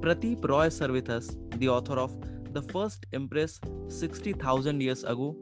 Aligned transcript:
Pratip 0.00 0.44
Roy 0.48 0.68
Servithas, 0.70 1.26
the 1.58 1.68
author 1.68 1.98
of 1.98 2.12
The 2.52 2.62
First 2.62 3.04
Empress 3.12 3.60
60,000 3.88 4.80
Years 4.80 5.02
Ago 5.02 5.34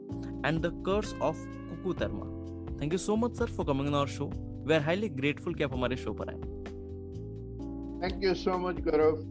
and 0.43 0.61
The 0.61 0.71
Curse 0.85 1.13
of 1.21 1.37
Kukutarma. 1.69 2.27
Thank 2.79 2.91
you 2.93 2.97
so 2.97 3.15
much, 3.15 3.35
sir, 3.35 3.47
for 3.47 3.63
coming 3.63 3.87
on 3.87 3.93
our 3.93 4.07
show. 4.07 4.31
We 4.65 4.73
are 4.73 4.79
highly 4.79 5.09
grateful 5.09 5.53
that 5.53 5.59
you 5.59 5.67
आप 5.67 5.73
हमारे 5.73 5.95
show 6.05 6.13
पर 6.21 6.33
आए 6.33 6.55
Thank 8.01 8.21
you 8.23 8.33
so 8.35 8.57
much, 8.57 8.77
Gaurav. 8.77 9.23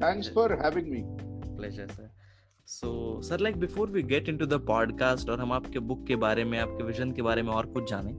Thanks 0.00 0.28
Pleasure. 0.28 0.56
for 0.56 0.62
having 0.62 0.90
me. 0.90 1.04
Pleasure, 1.56 1.88
sir. 1.96 2.07
So 2.70 2.88
sir 3.24 3.40
like 3.40 3.56
before 3.60 3.88
we 3.90 4.02
get 4.08 4.28
into 4.28 4.46
the 4.46 4.54
podcast 4.66 5.28
और 5.30 5.40
हम 5.40 5.52
आपके 5.52 5.78
book 5.90 6.04
के 6.06 6.16
बारे 6.24 6.42
में 6.44 6.58
आपके 6.60 6.84
विजन 6.84 7.12
के 7.18 7.22
बारे 7.22 7.42
में 7.42 7.50
और 7.52 7.66
कुछ 7.76 7.88
जाने 7.90 8.10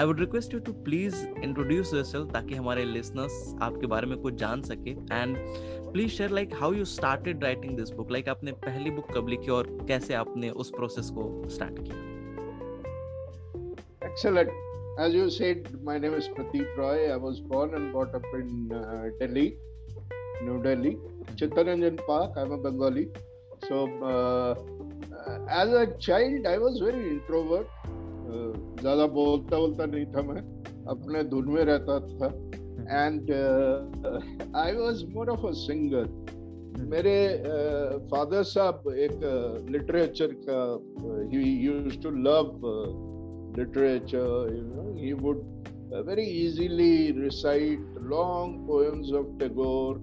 I 0.00 0.06
would 0.06 0.20
request 0.20 0.54
you 0.54 0.58
to 0.68 0.72
please 0.86 1.14
introduce 1.44 1.92
yourself 1.94 2.32
ताकि 2.32 2.54
हमारे 2.54 2.84
लिसनर्स 2.84 3.32
आपके 3.62 3.86
बारे 3.92 4.06
में 4.10 4.16
कुछ 4.22 4.34
जान 4.40 4.62
सके 4.70 4.90
and 4.90 5.36
please 5.92 6.10
share 6.12 6.30
like 6.30 6.54
how 6.60 6.72
you 6.74 6.84
started 6.94 7.44
writing 7.44 7.76
this 7.78 7.90
book 8.00 8.10
like 8.12 8.28
आपने 8.28 8.52
पहली 8.64 8.90
बुक 8.96 9.12
कब 9.16 9.28
लिखी 9.28 9.50
और 9.58 9.66
कैसे 9.88 10.14
आपने 10.24 10.50
उस 10.64 10.70
प्रोसेस 10.76 11.10
को 11.18 11.26
स्टार्ट 11.54 11.78
किया 11.78 12.02
excellent 14.10 14.50
as 15.04 15.14
you 15.18 15.22
said, 15.34 15.70
my 15.86 15.94
name 16.02 16.12
is 16.16 16.26
Prateep 16.34 16.76
Roy. 16.80 16.98
I 17.12 17.14
was 17.22 17.38
born 17.52 17.72
and 17.78 17.88
brought 17.94 18.12
up 18.18 18.26
in 18.40 18.50
uh, 18.80 18.98
Delhi, 19.22 19.46
New 20.50 20.58
Delhi, 20.66 20.92
Chittaranjan 21.40 21.96
Park. 22.10 22.38
I'm 22.42 22.52
a 22.58 22.58
Bengali. 22.66 23.02
So, 23.68 23.88
uh, 24.12 24.54
as 25.48 25.70
a 25.70 25.86
child, 25.98 26.46
I 26.46 26.58
was 26.58 26.78
very 26.86 27.04
introvert. 27.16 27.66
Uh, 27.84 28.52
ज़्यादा 28.84 29.06
बोलता 29.16 29.56
बोलता 29.58 29.84
नहीं 29.88 30.06
था 30.12 30.22
मैं 30.28 30.40
अपने 30.92 31.22
धुन 31.32 31.44
में 31.54 31.62
रहता 31.64 31.98
था 32.20 32.28
and 32.98 33.30
I 34.62 34.72
was 34.76 35.04
more 35.14 35.28
of 35.36 35.44
a 35.46 35.50
singer 35.60 36.08
मेरे 36.92 37.16
फादर 38.12 38.42
uh, 38.42 38.48
साहब 38.52 38.90
एक 39.06 39.68
लिटरेचर 39.76 40.34
का 40.48 40.58
ही 41.34 41.42
used 41.66 42.00
to 42.02 42.10
love 42.28 42.66
literature 43.58 44.56
you 44.56 44.64
know 44.72 44.96
he 45.00 45.12
would 45.26 45.42
very 46.08 46.26
easily 46.44 46.92
recite 47.20 48.04
long 48.14 48.58
poems 48.68 49.12
of 49.22 49.36
Tagore 49.42 50.00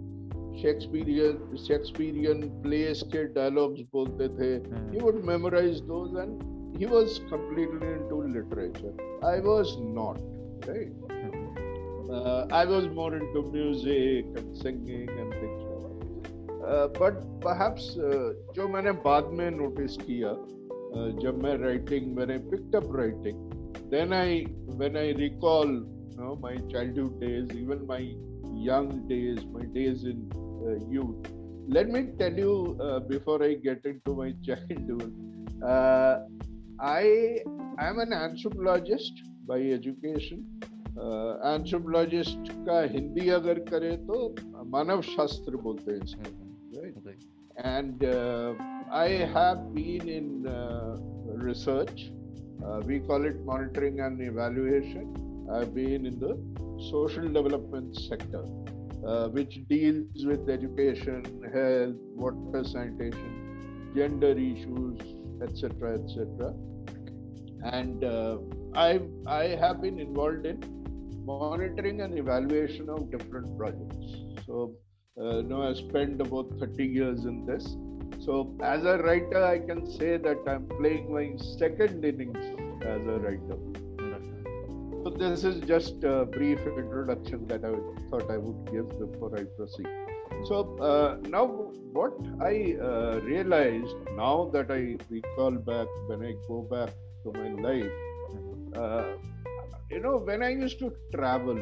Shakespearean 0.59 1.55
Shakespearean 1.67 2.41
plays 2.61 3.01
के 3.11 3.23
डायलॉग्स 3.33 3.81
बोलते 3.93 4.27
थे 4.39 4.49
he 4.93 4.99
would 5.03 5.21
memorise 5.25 5.79
those 5.91 6.17
and 6.19 6.77
he 6.79 6.85
was 6.93 7.17
completely 7.33 7.91
into 7.91 8.21
literature 8.33 9.27
I 9.29 9.39
was 9.47 9.75
not 9.99 10.67
right 10.69 11.29
I 12.53 12.65
was 12.73 12.87
more 12.95 13.15
into 13.15 13.41
music 13.51 14.37
and 14.39 14.53
singing 14.63 15.09
and 15.19 15.33
things 15.35 15.69
but 17.01 17.13
perhaps 17.45 17.87
जो 18.55 18.67
मैंने 18.73 18.91
बाद 19.07 19.29
में 19.39 19.49
notice 19.57 19.97
किया 20.05 20.31
uh, 20.37 21.19
जब 21.23 21.39
मैं 21.43 21.57
राइटिंग 21.63 22.15
मैंने 22.17 22.37
picked 22.51 22.75
up 22.81 22.95
writing 22.95 23.39
then 23.93 24.13
I 24.19 24.43
when 24.83 24.97
I 25.05 25.13
recall 25.23 25.75
you 26.11 26.23
know, 26.27 26.31
my 26.41 26.49
childhood 26.71 27.13
days, 27.21 27.51
even 27.59 27.83
my 27.91 27.97
young 28.65 28.89
days, 29.11 29.39
my 29.53 29.63
days 29.77 30.01
in 30.11 30.17
uh, 30.67 31.01
Let 31.67 31.89
me 31.89 31.99
tell 32.19 32.33
you 32.33 32.77
uh, 32.81 32.99
before 32.99 33.43
I 33.43 33.53
get 33.53 33.85
into 33.85 34.15
my 34.15 34.33
childhood. 34.45 35.13
Uh, 35.63 36.21
I 36.79 37.39
am 37.79 37.99
an 37.99 38.11
anthropologist 38.13 39.13
by 39.47 39.59
education. 39.61 40.45
Uh, 40.99 41.33
anthropologist 41.55 42.41
ka 42.65 42.81
Hindi 42.95 43.29
agar 43.29 43.55
kare 43.71 43.91
to 44.09 44.17
manav 44.75 45.03
shastra 45.11 45.61
bolte 45.67 45.91
hai, 45.91 46.31
right? 46.79 47.23
And 47.63 48.03
I 49.03 49.07
have 49.37 49.73
been 49.75 50.09
in 50.17 50.49
research. 51.49 52.09
we 52.89 52.97
call 53.11 53.25
it 53.29 53.37
monitoring 53.45 54.01
and 54.07 54.21
evaluation. 54.25 55.07
I've 55.55 55.73
been 55.75 56.05
in 56.11 56.19
the 56.19 56.33
social 56.89 57.29
development 57.39 57.95
sector 58.09 58.43
uh, 59.05 59.27
which 59.29 59.65
deals 59.67 60.25
with 60.25 60.49
education, 60.49 61.23
health, 61.53 61.95
water 62.15 62.63
sanitation, 62.63 63.91
gender 63.95 64.31
issues, 64.31 65.01
etc., 65.41 65.97
etc. 65.99 66.53
And 67.63 68.03
uh, 68.03 68.37
I 68.75 69.01
I 69.27 69.43
have 69.63 69.81
been 69.81 69.99
involved 69.99 70.45
in 70.45 70.59
monitoring 71.25 72.01
and 72.01 72.17
evaluation 72.17 72.89
of 72.89 73.09
different 73.11 73.55
projects. 73.57 74.41
So 74.45 74.73
uh, 75.19 75.39
you 75.43 75.61
I 75.61 75.73
spent 75.73 76.21
about 76.21 76.51
30 76.59 76.83
years 76.85 77.25
in 77.25 77.45
this. 77.45 77.75
So 78.23 78.55
as 78.63 78.83
a 78.85 78.97
writer, 78.99 79.43
I 79.43 79.59
can 79.59 79.89
say 79.99 80.17
that 80.17 80.39
I'm 80.47 80.67
playing 80.79 81.13
my 81.13 81.27
second 81.57 82.03
innings 82.03 82.45
as 82.83 83.01
a 83.15 83.19
writer. 83.19 83.57
So 85.03 85.09
this 85.09 85.43
is 85.43 85.55
just 85.67 86.03
a 86.03 86.25
brief 86.25 86.59
introduction 86.59 87.47
that 87.47 87.65
I 87.65 87.71
thought 88.11 88.29
I 88.29 88.37
would 88.37 88.71
give 88.71 88.87
before 88.99 89.31
I 89.35 89.45
proceed. 89.57 89.87
So 90.45 90.77
uh, 90.77 91.17
now, 91.27 91.43
what 91.97 92.13
I 92.39 92.75
uh, 92.79 93.19
realized 93.23 93.95
now 94.15 94.51
that 94.53 94.69
I 94.69 94.97
recall 95.09 95.53
back 95.69 95.87
when 96.05 96.21
I 96.23 96.35
go 96.47 96.61
back 96.73 96.89
to 97.23 97.33
my 97.33 97.49
life, 97.67 97.91
uh, 98.75 99.15
you 99.89 100.01
know, 100.01 100.17
when 100.17 100.43
I 100.43 100.49
used 100.49 100.77
to 100.85 100.93
travel 101.15 101.59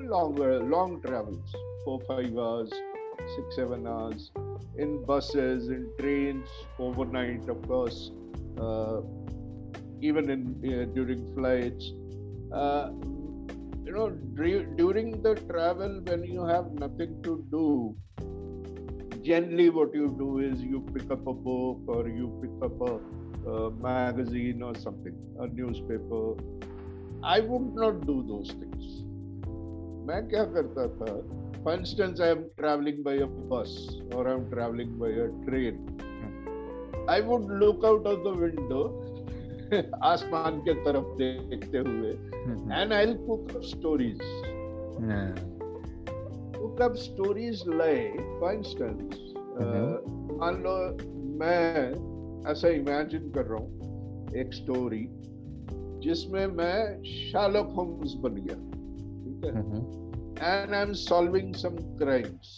longer, 0.00 0.60
long 0.62 1.02
travels, 1.02 1.54
four 1.84 2.00
five 2.08 2.34
hours, 2.38 2.72
six 3.36 3.54
seven 3.56 3.86
hours, 3.86 4.30
in 4.78 5.04
buses, 5.04 5.68
in 5.68 5.90
trains, 6.00 6.48
overnight, 6.78 7.50
of 7.50 7.60
course, 7.68 8.12
uh, 8.58 9.02
even 10.00 10.30
in 10.30 10.42
uh, 10.72 10.94
during 10.94 11.34
flights 11.34 11.92
uh, 12.52 12.90
you 13.84 13.92
know 13.92 14.08
during 14.78 15.22
the 15.22 15.34
travel 15.50 16.00
when 16.04 16.24
you 16.24 16.44
have 16.44 16.70
nothing 16.72 17.22
to 17.22 17.44
do 17.50 17.96
generally 19.22 19.68
what 19.70 19.94
you 19.94 20.14
do 20.18 20.38
is 20.38 20.60
you 20.62 20.80
pick 20.94 21.10
up 21.10 21.26
a 21.26 21.32
book 21.32 21.78
or 21.86 22.08
you 22.08 22.26
pick 22.42 22.70
up 22.70 22.80
a, 22.80 23.50
a 23.50 23.70
magazine 23.72 24.62
or 24.62 24.74
something 24.76 25.16
a 25.40 25.46
newspaper 25.48 26.34
i 27.22 27.40
would 27.40 27.74
not 27.74 28.06
do 28.06 28.24
those 28.28 28.50
things 28.52 28.96
For 31.64 31.72
instance, 31.76 32.20
I 32.26 32.26
am 32.34 32.44
traveling 32.58 33.00
by 33.06 33.12
a 33.24 33.26
bus 33.48 33.70
or 34.18 34.22
I 34.28 34.32
am 34.34 34.44
traveling 34.52 34.92
by 35.00 35.08
a 35.24 35.24
train. 35.48 35.80
I 37.14 37.16
would 37.30 37.44
look 37.62 37.84
out 37.88 38.06
of 38.12 38.22
the 38.26 38.32
window 38.44 38.82
आसमान 40.02 40.58
के 40.68 40.72
तरफ 40.84 41.06
देखते 41.20 41.78
हुए 41.88 42.10
and 42.80 42.92
I 42.98 43.12
cook 43.24 43.50
up 43.56 43.62
stories 43.70 44.20
cook 46.58 46.80
up 46.82 46.94
stories 47.04 47.62
like 47.80 48.14
for 48.40 48.52
instance 48.54 49.34
मान 50.42 50.60
लो 50.66 50.72
मैं 51.42 51.82
ऐसा 52.52 52.68
imagine 52.76 53.30
कर 53.34 53.44
रहा 53.50 53.58
हूँ 53.62 54.32
एक 54.42 54.52
स्टोरी 54.54 55.06
जिसमें 56.08 56.46
मैं 56.60 56.80
शालक 57.12 57.72
होम्स 57.78 58.14
बन 58.24 58.36
गया 58.46 58.56
ठीक 59.24 59.44
है 59.52 60.46
and 60.46 60.74
I 60.74 60.80
am 60.82 60.92
solving 61.04 61.54
some 61.66 61.76
crimes 62.04 62.56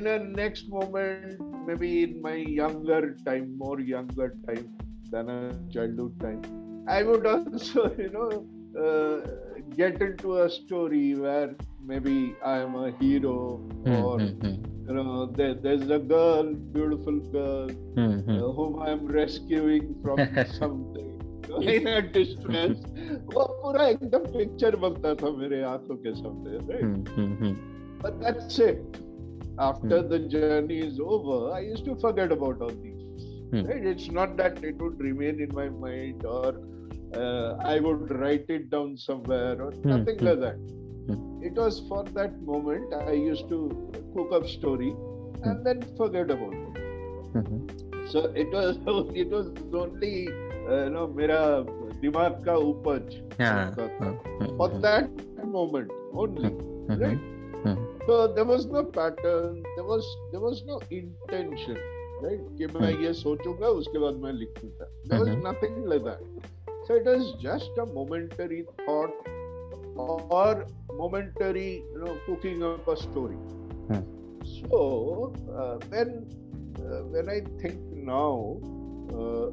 in 0.00 0.06
a 0.16 0.18
next 0.36 0.66
moment 0.72 1.49
maybe 1.66 2.02
in 2.04 2.20
my 2.22 2.34
younger 2.34 3.16
time, 3.24 3.56
more 3.58 3.80
younger 3.80 4.34
time 4.46 4.68
than 5.10 5.28
a 5.28 5.56
childhood 5.72 6.18
time, 6.20 6.42
I 6.88 7.02
would 7.02 7.26
also, 7.26 7.92
you 7.98 8.10
know, 8.10 8.46
uh, 8.80 9.58
get 9.76 10.00
into 10.00 10.42
a 10.42 10.50
story 10.50 11.14
where 11.14 11.54
maybe 11.84 12.34
I 12.44 12.58
am 12.58 12.74
a 12.74 12.90
hero 12.98 13.56
hmm, 13.84 13.92
or 13.96 14.18
hmm, 14.20 14.46
hmm. 14.46 14.88
you 14.88 14.94
know 14.94 15.26
there, 15.26 15.54
there's 15.54 15.88
a 15.90 15.98
girl, 15.98 16.54
beautiful 16.54 17.18
girl, 17.32 17.70
uh, 17.98 18.52
whom 18.56 18.80
I 18.82 18.90
am 18.90 19.06
rescuing 19.06 19.94
from 20.02 20.18
something. 20.58 21.06
in 21.62 21.86
a 21.90 22.00
distress 22.14 22.78
वो 23.34 23.44
पूरा 23.62 23.84
एकदम 23.92 24.24
picture 24.36 24.76
बनता 24.86 25.14
था 25.22 25.30
मेरे 25.36 25.62
आंखों 25.72 25.94
के 26.06 26.12
सामने 26.14 26.54
right? 26.70 27.58
but 28.00 28.20
that's 28.20 28.58
it 28.60 29.00
after 29.58 30.00
hmm. 30.02 30.08
the 30.08 30.18
journey 30.20 30.78
is 30.78 31.00
over, 31.00 31.52
I 31.52 31.60
used 31.60 31.84
to 31.86 31.96
forget 31.96 32.30
about 32.32 32.60
all 32.60 32.68
these. 32.70 33.26
Hmm. 33.50 33.66
Right? 33.66 33.84
It's 33.84 34.10
not 34.10 34.36
that 34.36 34.62
it 34.64 34.76
would 34.78 34.98
remain 35.00 35.40
in 35.40 35.52
my 35.54 35.68
mind 35.68 36.24
or 36.24 36.54
uh, 37.14 37.56
I 37.64 37.80
would 37.80 38.10
write 38.18 38.46
it 38.48 38.70
down 38.70 38.96
somewhere 38.96 39.60
or 39.60 39.72
hmm, 39.72 39.88
nothing 39.88 40.18
like 40.18 40.40
that. 40.40 40.56
It 41.42 41.54
was 41.54 41.80
for 41.88 42.04
that 42.14 42.40
moment 42.42 42.92
I 42.94 43.12
used 43.12 43.48
to 43.48 43.90
cook 44.14 44.30
up 44.32 44.46
story 44.48 44.94
and 45.42 45.66
then 45.66 45.82
forget 45.96 46.30
about 46.30 46.52
it. 46.52 46.74
Mm-hmm. 47.34 48.08
So 48.10 48.26
it 48.36 48.50
was 48.52 48.76
it 49.14 49.28
was 49.30 49.48
only 49.72 50.28
uh, 50.28 50.84
you 50.84 50.90
know 50.90 51.08
मेरा 51.08 51.66
दिमाग 52.00 52.44
का 52.46 53.38
yeah. 53.40 53.74
for 54.56 54.68
that 54.80 55.08
moment 55.44 55.90
only, 56.14 56.50
mm-hmm. 56.50 57.02
right? 57.02 57.18
Mm-hmm. 57.18 57.99
so 58.10 58.16
there 58.36 58.46
was 58.50 58.64
no 58.74 58.80
pattern 58.94 59.58
there 59.74 59.84
was 59.88 60.06
there 60.30 60.40
was 60.44 60.60
no 60.68 60.76
intention 61.00 61.76
right 62.22 62.46
कि 62.60 62.68
main 62.76 63.02
ye 63.06 63.10
sochunga 63.18 63.68
uske 63.82 63.98
baad 64.04 64.16
main 64.24 64.38
likhunga 64.38 64.88
there 65.10 65.20
was 65.24 65.36
nothing 65.48 65.76
like 65.92 66.02
that 66.06 66.48
so 66.88 66.96
it 67.02 67.10
was 67.12 67.28
just 67.44 67.78
a 67.84 67.86
momentary 67.98 68.58
thought 68.80 69.28
or 70.06 70.48
momentary 71.02 71.68
you 71.72 72.00
know 72.06 72.14
cooking 72.30 72.64
up 72.70 72.90
a 72.94 72.96
story 73.04 73.38
hmm. 73.90 74.02
so 74.54 74.80
uh, 75.60 75.76
when 75.94 76.12
uh, 76.22 77.02
when 77.16 77.30
I 77.36 77.36
think 77.50 77.84
now 78.08 78.32
uh, 79.20 79.46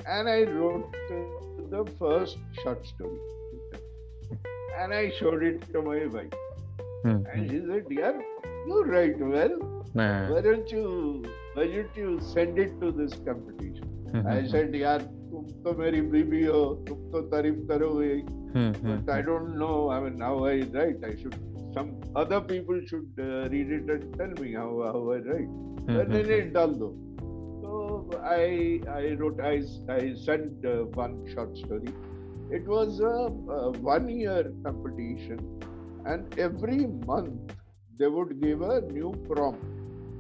and 0.06 0.30
I 0.30 0.44
wrote 0.44 0.94
the 1.76 1.84
first 2.00 2.38
short 2.62 2.86
story, 2.88 3.20
and 4.80 4.94
I 4.94 5.10
showed 5.20 5.44
it 5.44 5.68
to 5.74 5.82
my 5.82 6.00
wife, 6.18 6.40
mm-hmm. 6.40 7.26
and 7.34 7.50
she 7.52 7.60
said, 7.68 7.88
"Dear, 7.90 8.22
you 8.66 8.84
write 8.86 9.20
well. 9.20 9.56
Nah. 9.94 10.30
Why 10.32 10.42
don't 10.42 10.70
you 10.72 11.24
why 11.54 11.66
don't 11.72 11.96
you 12.02 12.12
send 12.34 12.58
it 12.60 12.80
to 12.82 12.92
this 12.92 13.14
competition? 13.26 13.88
Hmm, 14.12 14.18
I 14.18 14.22
hmm, 14.22 14.40
hmm. 14.44 14.48
said, 14.54 14.76
यार 14.84 15.00
तुम 15.32 15.46
तो 15.64 15.74
मेरी 15.80 16.02
बीबी 16.14 16.44
हो 16.46 16.62
तुम 16.88 17.12
तो 17.12 17.22
तारीफ 17.34 17.58
करोगे 17.72 18.84
but 18.84 19.10
I 19.12 19.22
don't 19.22 19.58
know 19.62 19.90
I 19.90 20.00
mean 20.02 20.18
now 20.18 20.46
I 20.46 20.54
write 20.76 21.04
I 21.10 21.16
should 21.22 21.36
some 21.74 21.92
other 22.16 22.40
people 22.40 22.80
should 22.86 23.20
uh, 23.20 23.50
read 23.54 23.72
it 23.78 23.90
and 23.90 24.16
tell 24.18 24.36
me 24.42 24.54
how, 24.54 24.70
how 24.86 25.02
I 25.14 25.18
write 25.30 25.50
but 25.88 26.12
then 26.12 26.30
it 26.38 26.54
done 26.54 26.78
though 26.80 26.94
so 27.20 28.20
I 28.36 28.80
I 28.96 29.14
wrote 29.22 29.42
I, 29.54 29.56
I 29.98 30.14
sent 30.26 30.66
uh, 30.74 30.86
one 31.04 31.18
short 31.34 31.58
story 31.58 31.96
it 32.52 32.68
was 32.76 33.00
a, 33.02 33.14
a 33.58 33.72
one 33.94 34.08
year 34.08 34.54
competition 34.68 35.40
and 36.06 36.38
every 36.48 36.86
month 37.12 37.54
they 37.98 38.08
would 38.08 38.40
give 38.42 38.62
a 38.62 38.82
new 38.82 39.12
prompt. 39.28 39.64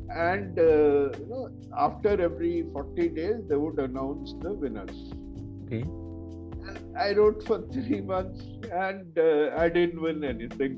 And 0.09 0.57
uh, 0.57 1.11
you 1.21 1.27
know, 1.29 1.49
after 1.85 2.19
every 2.29 2.65
40 2.73 3.07
days, 3.19 3.35
they 3.49 3.57
would 3.67 3.77
announce 3.79 4.33
the 4.41 4.53
winners. 4.53 5.13
Okay 5.65 5.85
I 6.97 7.13
wrote 7.13 7.43
for 7.45 7.61
three 7.71 8.01
months 8.01 8.43
and 8.73 9.17
uh, 9.17 9.51
I 9.57 9.69
didn't 9.69 10.01
win 10.01 10.23
anything. 10.33 10.77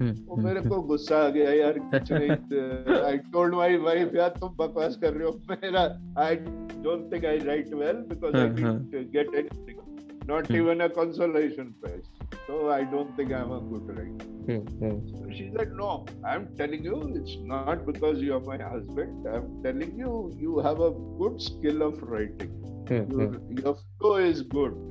Hmm, 0.00 0.10
तो 0.28 0.34
hmm, 0.36 0.44
मेरे 0.44 0.60
hmm. 0.60 0.68
को 0.70 0.80
गुस्सा 0.88 1.18
आ 1.26 1.28
गया 1.34 1.52
यार 1.58 1.78
कुछ 1.92 2.10
नहीं 2.12 2.96
I 3.10 3.18
told 3.36 3.54
my 3.54 3.76
wife 3.86 4.14
यार 4.16 4.28
तुम 4.40 4.50
बकवास 4.58 4.96
कर 5.04 5.12
रहे 5.14 5.28
हो 5.28 5.32
मेरा 5.50 5.82
I 6.24 6.36
don't 6.86 7.12
think 7.12 7.24
I 7.30 7.38
write 7.48 7.72
well 7.82 7.96
because 8.10 8.36
I 8.42 8.48
didn't 8.60 8.94
get 9.16 9.34
anything 9.42 9.84
not 10.28 10.48
even 10.58 10.80
a 10.84 10.86
consolation 10.94 11.66
prize. 11.82 12.06
So 12.46 12.54
I 12.76 12.78
don't 12.94 13.12
think 13.18 13.34
I'm 13.40 13.52
a 13.56 13.58
good 13.66 13.90
writer. 13.98 14.56
she 15.36 15.44
said, 15.52 15.74
No, 15.80 15.90
I'm 16.30 16.48
telling 16.60 16.88
you, 16.88 16.98
it's 17.20 17.36
not 17.52 17.84
because 17.92 18.24
you're 18.28 18.40
my 18.48 18.56
husband. 18.64 19.28
I'm 19.36 19.46
telling 19.66 19.92
you, 20.04 20.16
you 20.46 20.56
have 20.68 20.82
a 20.88 20.92
good 21.22 21.38
skill 21.48 21.86
of 21.90 22.02
writing. 22.14 22.58
Your, 22.90 23.30
your 23.66 23.76
flow 23.84 24.16
is 24.30 24.42
good. 24.56 24.82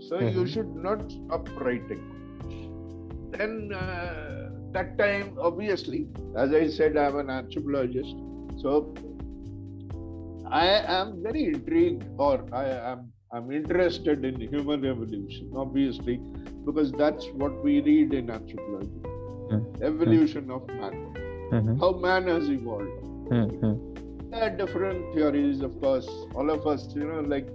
So 0.00 0.16
mm-hmm. 0.16 0.38
you 0.38 0.46
should 0.46 0.74
not 0.74 1.02
stop 1.12 1.48
writing. 1.60 2.00
Then 3.32 3.72
uh, 3.72 4.50
that 4.72 4.98
time, 4.98 5.36
obviously, 5.40 6.08
as 6.36 6.52
I 6.52 6.68
said, 6.68 6.96
I'm 6.96 7.18
an 7.18 7.30
anthropologist. 7.30 8.16
So 8.60 8.94
I 10.50 10.66
am 10.66 11.22
very 11.22 11.44
intrigued, 11.44 12.04
or 12.18 12.44
I 12.52 12.64
am 12.92 13.12
I'm 13.32 13.52
interested 13.52 14.24
in 14.24 14.40
human 14.40 14.84
evolution, 14.84 15.52
obviously, 15.54 16.16
because 16.66 16.90
that's 16.92 17.26
what 17.42 17.62
we 17.62 17.80
read 17.80 18.12
in 18.14 18.30
anthropology. 18.30 18.90
Mm-hmm. 18.90 19.82
Evolution 19.84 20.50
of 20.50 20.66
man, 20.68 21.14
mm-hmm. 21.52 21.78
how 21.80 21.92
man 21.98 22.26
has 22.28 22.48
evolved. 22.48 23.30
Mm-hmm. 23.30 24.30
There 24.30 24.42
are 24.42 24.50
different 24.50 25.14
theories, 25.14 25.60
of 25.60 25.80
course. 25.80 26.08
All 26.34 26.50
of 26.50 26.66
us, 26.66 26.86
you 26.94 27.04
know, 27.06 27.20
like 27.20 27.46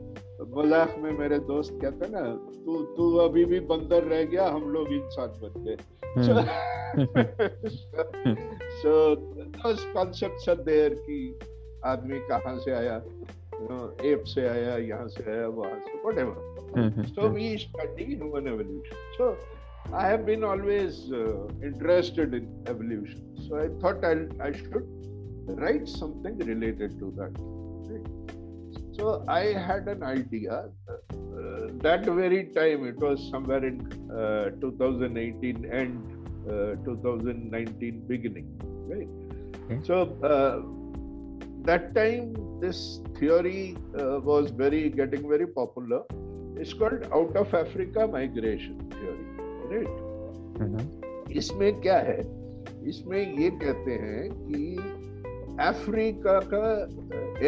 मजाक 0.41 0.95
में 0.99 1.11
मेरे 1.17 1.37
दोस्त 1.47 1.77
कहते 1.81 2.07
ना 2.11 2.21
तू 2.65 2.81
तू 2.95 3.03
अभी 3.25 3.43
भी 3.51 3.59
बंदर 3.71 4.03
रह 4.07 4.23
गया 4.23 4.45
हम 4.55 4.63
लोग 4.71 4.91
इंसान 4.93 5.27
बन 5.43 5.63
देर 10.65 10.93
की 11.05 11.23
आदमी 11.91 12.19
कहाँ 12.31 12.57
से 12.65 12.71
आया 12.73 12.95
एप 14.11 14.23
से 14.27 14.47
आया 14.47 14.75
यहाँ 14.91 15.07
से 15.07 15.23
आया 15.31 15.47
वहां 15.47 15.79
से 15.85 15.99
whatever 16.19 17.03
so 17.09 17.27
we 17.37 17.55
study 17.57 18.05
human 18.13 18.47
evolution 18.53 19.11
so 19.17 19.31
I 19.95 20.09
have 20.11 20.25
been 20.31 20.43
always 20.53 20.99
interested 21.71 22.33
in 22.35 22.53
evolution 22.69 23.33
so 23.47 23.59
I 23.59 23.67
thought 23.83 24.05
I 24.05 24.53
should 24.63 25.55
write 25.59 25.85
something 25.97 26.41
related 26.49 26.99
to 26.99 27.11
that 27.19 27.43
So 28.97 29.23
I 29.27 29.41
had 29.67 29.87
an 29.89 30.03
idea 30.03 30.53
uh, 30.55 31.39
that 31.85 32.05
very 32.05 32.45
time, 32.57 32.85
it 32.85 32.97
was 32.97 33.27
somewhere 33.29 33.65
in 33.65 33.79
uh, 34.09 34.51
2018 34.61 35.65
and 35.65 36.11
uh, 36.49 36.75
2019 36.85 38.03
beginning, 38.07 38.47
right? 38.87 39.09
Okay. 39.65 39.79
So 39.83 39.97
that 41.63 41.93
time 41.95 42.35
this 42.61 43.01
theory 43.19 43.75
uh, 43.99 44.19
was 44.21 44.51
very 44.51 44.87
getting 44.89 45.27
very 45.27 45.47
popular 45.47 46.03
it's 46.57 46.71
called 46.73 47.03
out 47.11 47.35
of 47.35 47.51
africa 47.55 48.07
migration 48.15 48.75
theory 48.95 49.25
right 49.71 49.95
mm-hmm. 49.95 51.31
इसमें 51.41 51.71
क्या 51.81 51.97
है 52.09 52.19
इसमें 52.89 53.19
ये 53.39 53.49
कहते 53.63 53.97
हैं 54.03 54.29
कि 54.45 54.61
Africa 55.63 56.39
का 56.53 56.63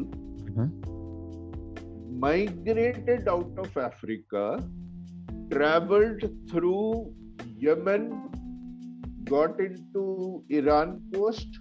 out 3.31 3.59
of 3.59 3.77
Africa 3.83 4.45
travelled 5.55 6.25
through 6.51 6.75
Yemen 7.67 8.09
got 9.29 9.61
in 9.61 9.75
to 9.93 10.05
Iran 10.59 10.91
post 11.15 11.59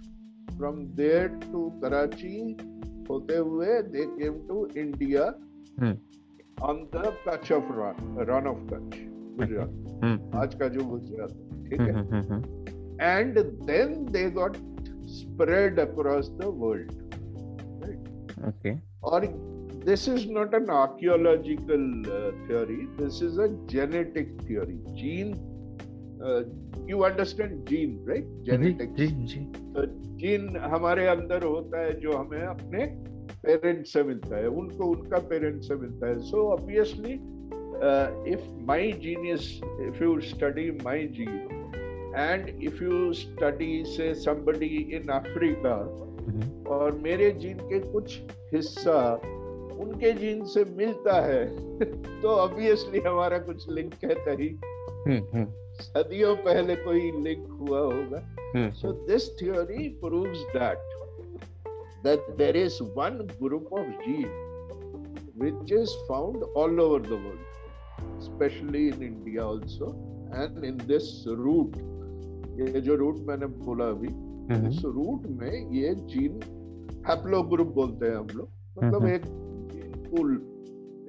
from 0.57 0.77
there 0.95 1.29
to 1.51 1.61
Karachi 1.81 2.35
होते 3.09 3.37
हुए 3.37 3.73
they 3.95 4.03
came 4.17 4.37
to 4.49 4.65
India 4.75 5.25
hmm. 5.79 5.91
on 6.61 6.83
the 6.91 7.13
Kutch 7.27 7.51
of 7.59 7.69
run, 7.79 8.15
run 8.31 8.47
of 8.55 8.59
Kutch 8.73 8.97
Gujarat 9.39 9.79
hmm. 10.07 10.15
आज 10.43 10.53
का 10.61 10.67
जो 10.75 10.83
गुजरात 10.91 11.37
ठीक 11.69 11.81
है 11.87 12.03
hmm. 12.15 12.43
and 13.11 13.41
then 13.71 13.95
they 14.17 14.25
got 14.41 14.57
spread 15.21 15.79
across 15.85 16.29
the 16.41 16.49
world 16.63 17.17
right 17.85 18.37
okay 18.51 18.73
or 19.09 19.19
this 19.87 20.07
is 20.11 20.25
not 20.37 20.53
an 20.59 20.69
archaeological 20.81 21.83
uh, 22.17 22.19
theory 22.47 22.77
this 22.99 23.19
is 23.27 23.37
a 23.45 23.47
genetic 23.75 24.31
theory 24.47 24.77
gene 25.01 25.33
uh, 26.23 26.43
you 26.89 26.97
understand 27.09 27.51
gene 27.67 27.91
right 28.07 28.25
genetics 28.49 28.93
gene 28.99 29.25
जी 29.33 29.39
तो 29.75 29.85
gene 30.21 30.47
हमारे 30.73 31.05
अंदर 31.07 31.43
होता 31.45 31.81
है 31.83 31.93
जो 31.99 32.15
हमें 32.17 32.41
अपने 32.43 32.85
parent 33.45 33.85
से 33.87 34.03
मिलता 34.09 34.37
है 34.37 34.47
उनको 34.61 34.85
उनका 34.95 35.17
पेरेंट 35.29 35.61
से 35.67 35.75
मिलता 35.83 36.07
है 36.07 36.17
so 36.31 36.41
obviously 36.53 37.13
if 38.31 38.43
my 38.67 38.91
genius 39.05 39.47
if 39.87 40.01
you 40.01 40.19
study 40.31 40.69
my 40.83 41.03
gene 41.19 41.71
and 42.17 42.63
if 42.63 42.81
you 42.81 43.11
study 43.21 43.71
say 43.95 44.13
somebody 44.27 44.67
in 44.97 45.09
Africa 45.19 45.75
और 46.75 46.99
मेरे 47.03 47.31
जीन 47.45 47.57
के 47.71 47.79
कुछ 47.91 48.19
हिस्सा 48.53 48.99
उनके 49.83 50.11
जीन 50.19 50.43
से 50.53 50.63
मिलता 50.77 51.19
है 51.25 51.43
तो 52.21 52.29
ऑब्वियसली 52.45 52.99
हमारा 53.07 53.37
कुछ 53.51 53.69
लिंक 53.71 53.93
है 54.03 54.15
तरी 54.25 54.55
हम्म, 54.55 55.21
हम्म। 55.33 55.51
सदियों 55.81 56.35
पहले 56.45 56.75
कोई 56.85 57.11
लिंक 57.23 57.45
हुआ 57.59 57.79
होगा 57.79 58.63
so 58.79 58.91
this 59.07 59.27
theory 59.41 59.87
proves 60.03 60.39
that 60.55 60.83
that 62.05 62.29
there 62.37 62.57
is 62.57 62.77
one 62.97 63.17
group 63.41 63.73
of 63.79 63.87
जीव 64.07 65.31
which 65.43 65.71
is 65.79 65.95
found 66.09 66.43
all 66.63 66.79
over 66.81 67.01
the 67.07 67.11
world 67.23 68.19
specially 68.27 68.87
in 68.87 69.03
India 69.03 69.45
also 69.45 69.89
and 70.41 70.63
in 70.65 70.77
this 70.93 71.09
route 71.41 71.77
ये 72.59 72.81
जो 72.89 72.95
रूट 72.95 73.17
मैंने 73.27 73.45
बोला 73.65 73.85
अभी 73.95 74.07
हम्म। 74.07 74.67
इस 74.69 74.81
रूट 74.99 75.25
में 75.41 75.71
ये 75.79 75.93
जीन 76.13 76.39
हैप्लो 77.07 77.41
ग्रुप 77.55 77.67
बोलते 77.79 78.05
हैं 78.05 78.15
हम 78.15 78.27
लोग 78.35 78.49
मतलब 78.83 79.01
हम्म। 79.03 79.13
एक 79.13 79.21
पूल 80.09 80.33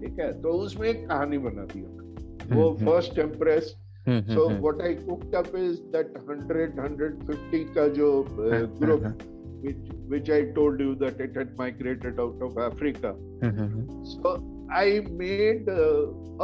ठीक 0.00 0.18
है 0.18 0.32
तो 0.42 0.48
उसमें 0.66 0.88
एक 0.88 1.06
कहानी 1.08 1.38
बना 1.48 1.64
दिया 1.72 2.56
वो 2.56 2.70
first 2.82 3.14
टेम्परेस 3.16 3.74
so 4.08 4.48
what 4.48 4.80
I 4.88 4.94
cooked 5.06 5.34
up 5.40 5.54
is 5.62 5.78
that 5.94 6.18
100 6.18 6.90
150 6.90 7.72
का 7.78 7.88
जो 8.00 8.10
group 8.40 9.16
which 9.60 9.86
which 10.12 10.28
I 10.34 10.38
told 10.56 10.80
you 10.82 10.88
that 10.98 11.20
it 11.24 11.36
had 11.40 11.52
migrated 11.60 12.18
out 12.24 12.42
of 12.46 12.58
Africa. 12.64 13.10
Mm-hmm. 13.46 13.94
So 14.10 14.32
I 14.80 14.82
made 15.20 15.70
uh, 15.74 15.86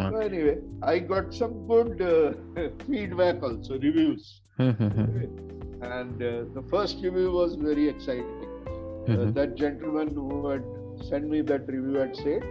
Okay. 0.00 0.10
So 0.10 0.16
anyway, 0.16 0.56
I 0.82 0.98
got 0.98 1.32
some 1.34 1.66
good 1.66 2.02
uh, 2.02 2.64
feedback 2.86 3.42
also, 3.42 3.74
reviews. 3.78 4.40
Mm-hmm. 4.60 5.82
and 5.84 6.22
uh, 6.22 6.28
the 6.54 6.64
first 6.70 6.96
review 7.02 7.30
was 7.30 7.56
very 7.56 7.90
exciting. 7.90 8.42
Uh, 8.66 9.10
mm-hmm. 9.10 9.32
that 9.32 9.54
gentleman 9.54 10.08
who 10.14 10.48
had 10.48 10.64
sent 11.10 11.28
me 11.28 11.42
that 11.42 11.66
review 11.68 11.96
had 11.98 12.16
said, 12.16 12.42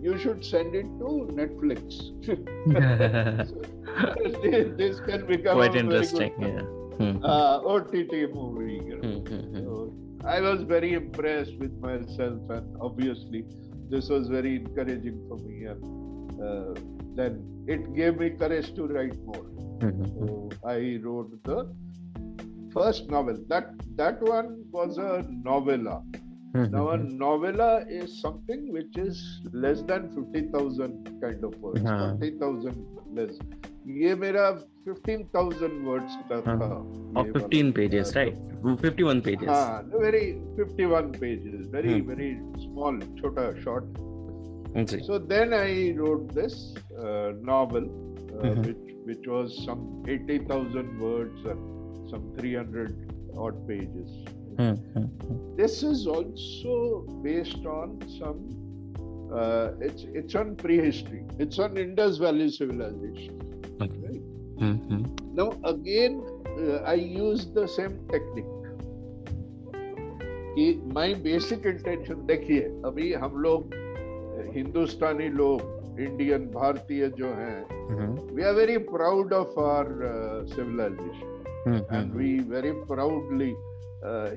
you 0.00 0.16
should 0.18 0.44
send 0.44 0.74
it 0.76 0.84
to 1.00 1.08
Netflix. 1.40 1.98
so, 2.24 3.60
this, 4.78 5.00
can 5.00 5.26
become 5.26 5.56
quite 5.56 5.74
interesting. 5.74 6.32
Yeah. 6.38 6.60
Mm-hmm. 7.04 7.24
Uh, 7.24 7.58
OTT 7.58 8.32
movie. 8.32 8.80
You 8.86 9.00
know. 9.00 9.92
so, 10.22 10.26
I 10.26 10.40
was 10.40 10.62
very 10.62 10.92
impressed 10.94 11.56
with 11.58 11.76
myself, 11.80 12.38
and 12.50 12.76
obviously, 12.80 13.44
this 13.90 14.08
was 14.08 14.28
very 14.28 14.56
encouraging 14.56 15.20
for 15.28 15.36
me. 15.38 15.64
And 15.64 16.38
uh, 16.42 16.80
then 17.16 17.38
it 17.66 17.92
gave 17.94 18.18
me 18.18 18.30
courage 18.30 18.74
to 18.76 18.86
write 18.86 19.18
more. 19.24 19.46
Mm-hmm. 19.80 20.04
So 20.22 20.48
I 20.64 21.00
wrote 21.02 21.30
the 21.44 21.74
first 22.72 23.10
novel. 23.10 23.38
That 23.48 23.72
that 23.96 24.22
one 24.22 24.52
was 24.70 24.96
a 24.98 25.26
novella. 25.28 26.02
Mm-hmm. 26.12 26.70
Now 26.74 26.88
a 26.90 26.98
novella 26.98 27.84
is 27.88 28.20
something 28.20 28.72
which 28.72 28.96
is 29.06 29.20
less 29.52 29.82
than 29.92 30.08
fifty 30.18 30.48
thousand 30.52 31.10
kind 31.20 31.44
of 31.44 31.56
words, 31.58 31.84
uh-huh. 31.84 32.16
fifty 32.20 32.38
thousand 32.38 32.86
less. 33.18 33.69
ये 33.88 34.14
मेरा 34.14 34.44
15000 34.86 35.84
words 35.86 36.14
का 36.28 36.40
था 36.46 36.66
और 37.20 37.30
15 37.32 37.72
pages, 37.74 38.14
right? 38.16 38.36
51 38.82 39.22
pages. 39.26 39.48
हां 39.48 40.00
very 40.02 40.26
51 40.58 41.16
pages 41.20 41.68
very 41.74 42.00
very 42.08 42.30
small, 42.64 42.98
छोटा 43.20 43.50
short 43.64 44.08
so 45.06 45.16
then 45.30 45.54
i 45.56 45.70
wrote 45.98 46.28
this 46.34 46.52
uh, 47.02 47.30
novel 47.50 47.88
uh, 47.92 48.20
mm-hmm. 48.32 48.60
which 48.66 48.92
which 49.08 49.26
was 49.30 49.56
some 49.70 49.80
80000 50.06 51.00
words 51.06 51.46
and 51.54 52.12
some 52.12 52.28
300 52.36 52.86
odd 53.46 53.58
pages 53.72 54.14
mm-hmm. 54.20 55.10
this 55.62 55.76
is 55.92 56.06
also 56.16 56.76
based 57.28 57.66
on 57.78 57.98
some 58.18 58.44
uh, 59.40 59.68
it's 59.88 60.06
it's 60.22 60.36
on 60.44 60.54
prehistory 60.62 61.24
it's 61.46 61.58
on 61.66 61.76
indus 61.88 62.22
valley 62.26 62.48
civilization 62.58 63.49
Mm-hmm. 63.88 65.04
Now 65.34 65.56
again, 65.64 66.22
uh, 66.60 66.82
I 66.84 66.94
use 67.00 67.46
the 67.54 67.66
same 67.66 68.00
technique. 68.10 68.46
कि 70.54 70.64
my 70.94 71.14
basic 71.24 71.66
intention 71.66 72.24
देखिए 72.26 72.60
अभी 72.84 73.12
हम 73.22 73.34
लोग 73.42 73.68
uh, 73.68 74.54
हिंदुस्तानी 74.54 75.28
लोग 75.40 76.00
Indian 76.06 76.46
भारतीय 76.54 77.08
जो 77.18 77.26
हैं 77.40 78.34
we 78.34 78.42
are 78.44 78.54
very 78.54 78.76
proud 78.90 79.32
of 79.32 79.54
our 79.64 79.86
civilisation 80.54 81.86
and 81.94 82.12
we 82.16 82.34
very 82.50 82.72
proudly 82.92 83.52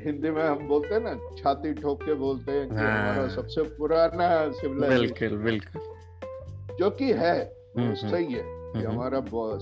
Hindi 0.06 0.30
में 0.38 0.44
हम 0.44 0.68
बोलते 0.68 0.94
हैं 0.94 1.02
ना 1.04 1.16
छाती 1.42 1.74
ठोक 1.82 2.04
के 2.06 2.14
बोलते 2.26 2.52
हैं 2.60 2.70
कि 2.70 2.76
हाँ। 2.76 2.92
हमारा 2.92 3.28
सबसे 3.36 3.64
पुराना 3.78 4.30
सिविलाइजेशन 4.62 5.14
बिल्कुल 5.20 5.38
बिल्कुल 5.52 6.76
जो 6.80 6.90
कि 7.02 7.12
है 7.26 7.38
mm-hmm. 7.40 7.96
सही 8.02 8.34
है 8.34 8.44
mm-hmm. 8.44 8.62
ये 8.77 8.84
हम्म। 8.86 8.92
हमारा 8.96 9.20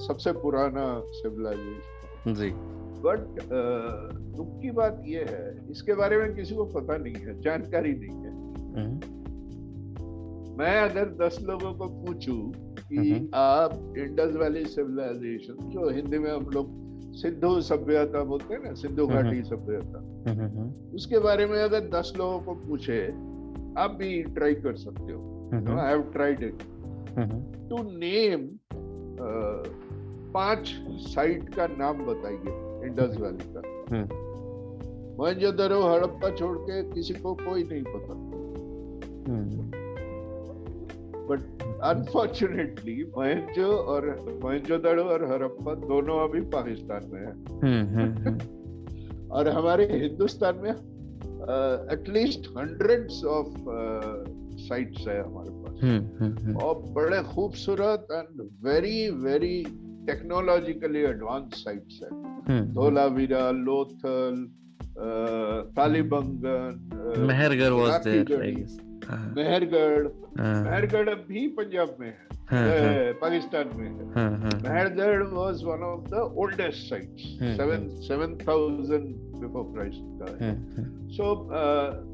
सबसे 0.08 0.32
पुराना 0.42 0.84
सिविलाइजेशन 1.22 2.34
जी 2.40 2.50
बट 3.04 3.48
दुख 4.38 4.48
की 4.62 4.72
बात 4.72 5.02
यह 5.06 5.26
है 5.30 5.72
इसके 5.72 5.94
बारे 6.02 6.18
में 6.18 6.34
किसी 6.36 6.56
को 6.56 6.66
पता 6.76 6.98
नहीं 6.98 7.24
है 7.26 7.40
जानकारी 7.48 7.94
नहीं 8.04 8.20
है 8.24 8.32
हम्म। 8.76 10.60
मैं 10.60 10.76
अगर 10.82 11.10
दस 11.26 11.38
लोगों 11.50 11.74
को 11.78 11.86
पूछूं 12.04 12.40
कि 12.78 12.98
हम्म। 12.98 13.28
आप 13.42 13.94
इंडस 13.98 14.36
वैली 14.42 14.64
सिविलाइजेशन 14.78 15.70
जो 15.74 15.90
हिंदी 15.98 16.18
में 16.20 16.32
हम 16.32 16.50
लोग 16.56 16.80
सिंधु 17.22 17.50
सभ्यता 17.72 18.24
बोलते 18.24 18.54
हैं 18.54 18.62
ना 18.64 18.74
सिंधु 18.82 19.08
घाटी 19.08 19.42
सभ्यता 19.52 20.00
उसके 20.96 21.20
बारे 21.28 21.46
में 21.48 21.58
अगर 21.62 21.90
दस 22.00 22.14
लोगों 22.18 22.40
को 22.46 22.54
पूछे 22.68 23.00
आप 23.84 23.96
भी 24.00 24.22
ट्राई 24.40 24.54
कर 24.68 24.76
सकते 24.88 25.14
हो 25.14 25.78
I 25.80 25.90
have 25.90 26.02
tried 26.14 26.44
it 26.44 26.64
to 27.70 27.82
name 27.98 28.50
पांच 30.34 30.68
साइट 31.14 31.54
का 31.56 31.68
नाम 31.80 32.06
बताइए 32.06 32.88
इंडस 32.88 33.18
वैली 33.22 33.54
का 35.44 35.52
दरो 35.56 35.82
हम्म। 35.82 35.92
हड़प्पा 35.94 36.30
छोड़ 36.36 36.58
के 36.70 36.82
किसी 36.94 37.14
को 37.14 37.34
कोई 37.44 37.64
नहीं 37.72 37.84
पता 37.84 38.20
बट 41.30 41.62
अनफॉर्चुनेटली 41.90 43.04
मोहनजो 43.18 43.68
और 43.78 44.08
दरो 44.86 45.04
और 45.10 45.24
हड़प्पा 45.32 45.74
दोनों 45.88 46.20
अभी 46.28 46.42
पाकिस्तान 46.56 47.10
में 47.12 47.20
है 47.20 47.26
हम्म, 47.66 48.00
हम्म, 48.00 49.30
और 49.32 49.48
हमारे 49.58 49.86
हिंदुस्तान 49.92 50.56
में 50.64 50.72
एटलीस्ट 51.94 52.48
हंड्रेड्स 52.58 53.24
ऑफ 53.36 53.54
साइट्स 54.68 55.08
है 55.08 55.22
हमारे 55.24 55.50
हम्म, 55.82 56.02
हम्म, 56.18 56.38
हम्म। 56.46 56.56
और 56.64 56.74
बड़े 56.96 57.22
खूबसूरत 57.34 58.08
and 58.12 58.42
very 58.66 58.98
very 59.24 59.56
technologically 60.08 61.00
advance 61.10 61.54
sites 61.64 62.00
है 62.04 62.60
धोलावीरा 62.74 63.50
लोथल 63.66 64.46
तालीबंगन 65.78 67.26
मेहरगढ़ 67.32 67.74
हाँ। 69.10 69.32
मेहरगढ़ 69.36 70.08
हाँ। 70.42 70.54
मेहरगढ़ 70.66 71.10
भी 71.30 71.48
पंजाब 71.60 71.96
में 72.00 72.08
है 72.08 72.28
हाँ, 72.60 73.14
पाकिस्तान 73.26 73.70
में 73.76 73.88
है 73.88 74.28
Mehrgarh 74.38 75.24
was 75.34 75.64
one 75.64 75.84
of 75.92 76.08
the 76.14 76.24
oldest 76.44 76.90
sites 76.90 77.24
seven 77.62 77.88
seven 78.08 78.36
thousand 78.48 79.08
before 79.42 79.64
Christ 79.74 80.38
का 80.44 81.12
सो 81.18 81.34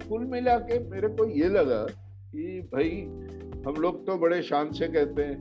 कुल 0.09 0.25
मिला 0.35 0.57
के 0.71 0.79
मेरे 0.89 1.07
को 1.19 1.25
ये 1.39 1.49
लगा 1.59 1.85
कि 2.35 2.45
भाई 2.73 2.89
हम 3.67 3.75
लोग 3.81 3.97
तो 4.07 4.15
बड़े 4.17 4.35
शान 4.47 4.69
से 4.73 4.87
कहते 4.91 5.23
हैं 5.23 5.31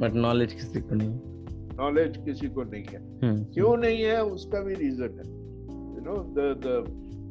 बट 0.00 0.14
नॉलेज 0.16 0.50
हाँ, 0.50 0.56
किसी 0.60 0.80
को 0.88 0.94
नहीं 1.00 1.76
नॉलेज 1.78 2.16
किसी 2.24 2.48
को 2.56 2.62
नहीं 2.72 2.82
है 2.94 2.98
hmm. 3.20 3.38
क्यों 3.54 3.68
नहीं 3.84 4.02
है 4.02 4.16
उसका 4.24 4.60
भी 4.66 4.74
रीजन 4.80 5.14
है 5.20 5.24
you 5.28 6.02
know 6.08 6.16
the 6.38 6.42
the 6.66 6.74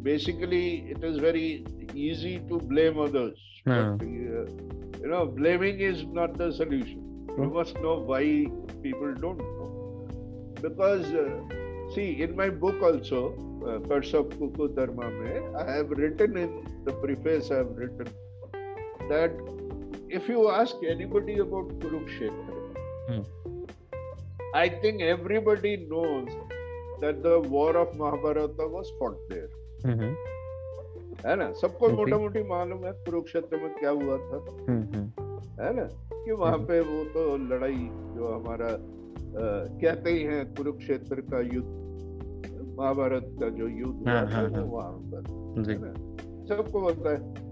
basically 0.07 0.61
it 0.95 1.03
is 1.09 1.19
very 1.23 1.43
easy 2.09 2.31
to 2.49 2.57
blame 2.73 2.97
others 3.03 3.43
you 3.65 5.09
know 5.11 5.19
blaming 5.39 5.77
is 5.89 5.97
not 6.15 6.31
the 6.41 6.47
solution 6.61 7.01
you 7.43 7.47
must 7.59 7.73
know 7.83 7.93
why 8.07 8.31
people 8.87 9.11
don't 9.21 9.41
know 9.51 9.65
because 10.61 10.99
see 11.95 12.05
in 12.23 12.29
my 12.37 12.49
book 12.65 12.77
also 12.91 13.21
curse 13.65 14.11
of 14.15 14.25
Kukkut 14.39 14.65
Dharma 14.81 15.07
में 15.19 15.35
I 15.43 15.67
have 15.75 15.85
written 16.01 16.31
in 16.45 16.51
the 16.87 16.89
preface 17.05 17.41
I 17.51 17.57
have 17.57 17.67
written 17.79 18.07
that 19.13 19.33
if 20.17 20.27
you 20.29 20.41
ask 20.57 20.75
anybody 20.91 21.35
about 21.45 21.71
Kurukshetra, 21.79 22.57
hmm. 23.09 24.03
I 24.63 24.67
think 24.69 25.01
everybody 25.13 25.75
knows 25.89 26.29
that 27.01 27.21
the 27.27 27.37
war 27.55 27.71
of 27.83 27.95
Mahabharata 28.01 28.65
was 28.77 28.91
fought 28.99 29.19
there. 29.33 29.49
Mm-hmm. 29.83 30.13
है 31.25 31.33
ना 31.41 31.45
सबको 31.59 31.87
मोटा 31.97 32.17
मोटी 32.21 32.41
मालूम 32.47 32.81
है 32.85 32.91
कुरुक्षेत्र 33.03 33.57
में 33.61 33.69
क्या 33.79 33.89
हुआ 33.99 34.17
था 34.25 34.39
है 35.61 35.69
ना 35.77 35.85
कि 36.11 36.31
वहां 36.41 36.59
पे 36.69 36.79
वो 36.89 36.97
तो 37.15 37.23
लड़ाई 37.51 37.79
जो 38.19 38.25
हमारा 38.33 38.67
आ, 38.71 39.45
कहते 39.83 40.09
ही 40.15 40.21
है 40.31 40.43
कुरुक्षेत्र 40.59 41.21
का 41.31 41.39
युद्ध 41.55 42.51
महाभारत 42.77 43.25
का 43.41 43.49
जो 43.57 43.67
युद्ध 43.79 43.95
हुआ 44.09 44.21
था 44.35 44.63
वहां 44.75 44.99
पर 45.13 45.89
सबको 46.51 46.85
पता 46.91 47.09
है 47.15 47.44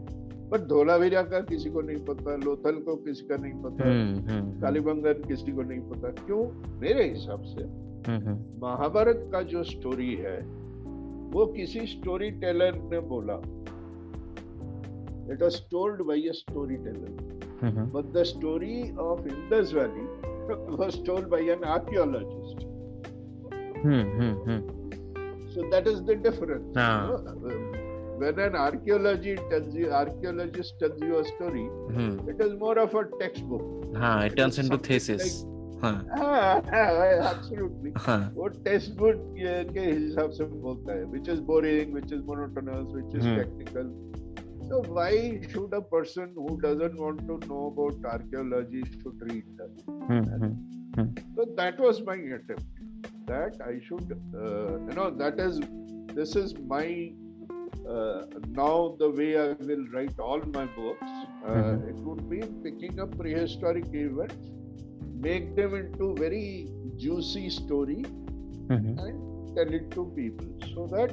बट 0.54 0.66
धोलावीरा 0.70 1.22
का 1.30 1.40
किसी 1.50 1.70
को 1.76 1.82
नहीं 1.82 2.00
पता 2.08 2.36
लोथल 2.38 2.76
को 2.88 2.96
किसी 3.06 3.24
का 3.30 3.38
नहीं 3.46 3.54
पता 3.62 4.62
कालीबंगन 4.62 4.62
हम्म, 4.62 5.08
हम्म, 5.08 5.10
हम्म। 5.10 5.28
किसी 5.28 5.52
को 5.52 5.62
नहीं 5.70 5.80
पता 5.94 6.10
क्यों 6.26 6.44
मेरे 6.82 7.04
हिसाब 7.08 7.46
से 7.54 7.66
महाभारत 8.66 9.30
का 9.32 9.42
जो 9.54 9.64
स्टोरी 9.72 10.12
है 10.26 10.36
वो 11.36 11.46
किसी 11.56 11.86
स्टोरी 11.96 12.30
टेलर 12.46 12.76
ने 12.94 13.00
बोला 13.16 13.40
it 15.34 15.42
was 15.42 15.60
told 15.72 16.04
by 16.14 16.28
a 16.28 16.32
story 16.44 16.76
teller 16.88 17.90
but 17.98 18.14
the 18.20 18.24
story 18.34 18.76
of 19.10 19.28
Indus 19.34 19.72
valley 19.80 20.76
was 20.84 21.04
told 21.08 21.28
by 21.36 21.50
an 21.58 21.64
archaeologist 21.78 22.62
Hmm, 23.84 24.12
hmm, 24.18 24.36
hmm. 24.44 25.40
So 25.54 25.64
that 25.72 25.88
is 25.92 25.98
the 26.10 26.16
difference. 26.26 26.78
हाँ। 26.82 27.18
um, 27.32 27.48
when 28.18 28.40
an 28.40 28.56
archaeology 28.56 29.36
tells 29.50 29.74
you 29.76 29.92
archaeologist 29.92 30.78
tells 30.80 31.02
you 31.02 31.20
a 31.20 31.26
story 31.32 31.64
hmm. 31.64 32.14
it 32.30 32.40
is 32.46 32.54
more 32.60 32.78
of 32.80 32.94
a 32.94 33.04
textbook 33.22 33.64
huh, 33.98 34.20
it, 34.26 34.36
turns 34.38 34.60
into 34.60 34.78
thesis 34.78 35.24
like, 35.44 35.50
हाँ 35.84 36.64
absolutely 36.64 37.90
वो 38.36 38.46
text 38.66 38.92
book 39.00 39.18
के 39.76 39.80
हिसाब 39.82 40.30
से 40.38 40.44
बोलता 40.66 40.94
है 40.98 41.04
which 41.12 41.30
is 41.30 41.40
boring 41.50 41.92
which 41.94 42.14
is 42.14 42.20
monotonous 42.30 42.86
which 42.96 43.16
is 43.16 43.36
technical 43.40 43.92
So 44.70 44.78
why 44.98 45.12
should 45.54 45.74
a 45.78 45.82
person 45.94 46.30
who 46.44 46.52
doesn't 46.62 47.00
want 47.06 47.20
to 47.32 47.36
know 47.50 47.64
about 47.72 48.06
archaeology 48.12 48.84
should 48.94 49.26
read 49.32 49.50
that? 49.58 49.82
Mm-hmm. 50.12 51.10
So 51.40 51.46
that 51.58 51.82
was 51.86 52.00
my 52.12 52.16
attempt. 52.38 52.80
That 53.32 53.60
I 53.68 53.74
should, 53.90 54.16
uh, 54.22 54.78
you 54.92 54.98
know, 55.02 55.10
that 55.24 55.42
is, 55.48 55.60
this 56.22 56.34
is 56.44 56.56
my 56.76 56.86
uh, 57.90 58.26
now 58.50 58.96
the 59.00 59.10
way 59.10 59.38
I 59.38 59.50
will 59.70 59.86
write 59.94 60.18
all 60.20 60.42
my 60.54 60.66
books, 60.66 61.04
uh, 61.04 61.50
mm-hmm. 61.50 61.90
it 61.90 61.96
would 62.08 62.30
be 62.30 62.42
picking 62.64 63.00
up 63.00 63.18
prehistoric 63.18 63.86
events, 63.94 64.52
make 65.20 65.56
them 65.56 65.76
into 65.76 66.16
very 66.18 66.70
juicy 66.98 67.50
story, 67.50 68.04
mm-hmm. 68.04 69.00
and 69.00 69.56
tell 69.56 69.74
it 69.74 69.92
to 69.92 70.12
people 70.16 70.50
so 70.74 70.88
that 70.88 71.12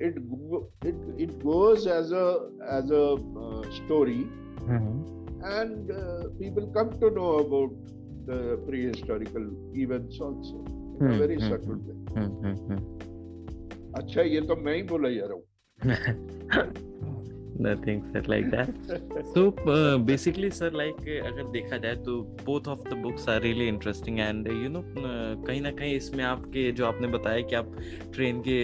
it 0.00 0.16
it, 0.88 0.94
it 1.18 1.42
goes 1.44 1.86
as 1.86 2.12
a 2.12 2.50
as 2.70 2.90
a 2.90 3.04
uh, 3.44 3.62
story, 3.84 4.26
mm-hmm. 4.66 5.42
and 5.44 5.90
uh, 5.90 6.28
people 6.40 6.66
come 6.76 6.90
to 7.00 7.10
know 7.10 7.32
about 7.44 7.72
the 8.26 8.56
prehistorical 8.70 9.52
events 9.76 10.18
also 10.20 10.64
in 11.00 11.06
a 11.06 11.12
hmm, 11.12 11.18
very 11.18 11.34
hmm, 11.36 11.42
hmm. 11.42 11.50
subtle 11.50 11.82
way. 11.86 12.82
अच्छा 14.00 14.22
ये 14.32 14.40
तो 14.48 14.54
मैं 14.66 14.74
ही 14.74 14.82
बोला 14.90 15.08
जा 15.10 15.24
रहा 15.24 15.32
हूँ 15.34 15.42
nothing 15.86 18.02
sir 18.12 18.26
like 18.28 18.44
that 18.50 19.24
so 19.34 19.94
basically 20.06 20.50
sir 20.58 20.72
like 20.76 20.96
अगर 21.26 21.42
देखा 21.52 21.76
जाए 21.76 21.94
तो 22.04 22.16
both 22.44 22.68
of 22.74 22.82
the 22.90 22.94
books 23.02 23.28
are 23.28 23.40
really 23.42 23.66
interesting 23.68 24.18
and 24.20 24.48
you 24.48 24.68
know 24.76 24.82
कहीं 25.46 25.60
ना 25.60 25.70
कहीं 25.80 25.94
इसमें 25.96 26.24
आपके 26.24 26.70
जो 26.80 26.86
आपने 26.86 27.08
बताया 27.16 27.40
कि 27.52 27.56
आप 27.56 27.74
ट्रेन 28.14 28.40
के 28.48 28.58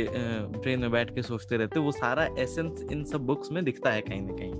ट्रेन 0.60 0.76
uh, 0.76 0.80
में 0.82 0.90
बैठ 0.92 1.14
के 1.14 1.22
सोचते 1.22 1.56
रहते 1.56 1.80
वो 1.88 1.92
सारा 1.92 2.24
एसेंस 2.42 2.84
इन 2.92 3.04
सब 3.12 3.20
बुक्स 3.26 3.52
में 3.52 3.64
दिखता 3.64 3.90
है 3.92 4.00
कहीं 4.08 4.20
ना 4.26 4.32
कहीं 4.40 4.52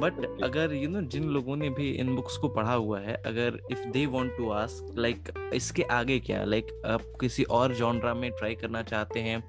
बट 0.00 0.14
अगर 0.44 0.66
यू 0.74 0.80
you 0.80 0.88
नो 0.94 0.98
know, 1.00 1.10
जिन 1.12 1.24
लोगों 1.36 1.56
ने 1.56 1.68
भी 1.80 1.88
इन 2.00 2.14
बुक्स 2.16 2.36
को 2.38 2.48
पढ़ा 2.56 2.72
हुआ 2.74 3.00
है 3.00 3.14
अगर 3.26 3.60
if 3.72 3.82
they 3.92 4.06
want 4.16 4.30
to 4.38 4.48
ask 4.64 4.98
like 4.98 5.18
इसके 5.54 5.82
आगे 6.00 6.18
क्या 6.30 6.44
लाइक 6.44 6.64
like, 6.66 6.86
आप 6.92 7.02
किसी 7.20 7.42
और 7.60 7.74
जॉनरा 7.76 8.14
में 8.22 8.30
ट्राई 8.30 8.54
करना 8.64 8.82
चाहते 8.92 9.20
हैं 9.28 9.42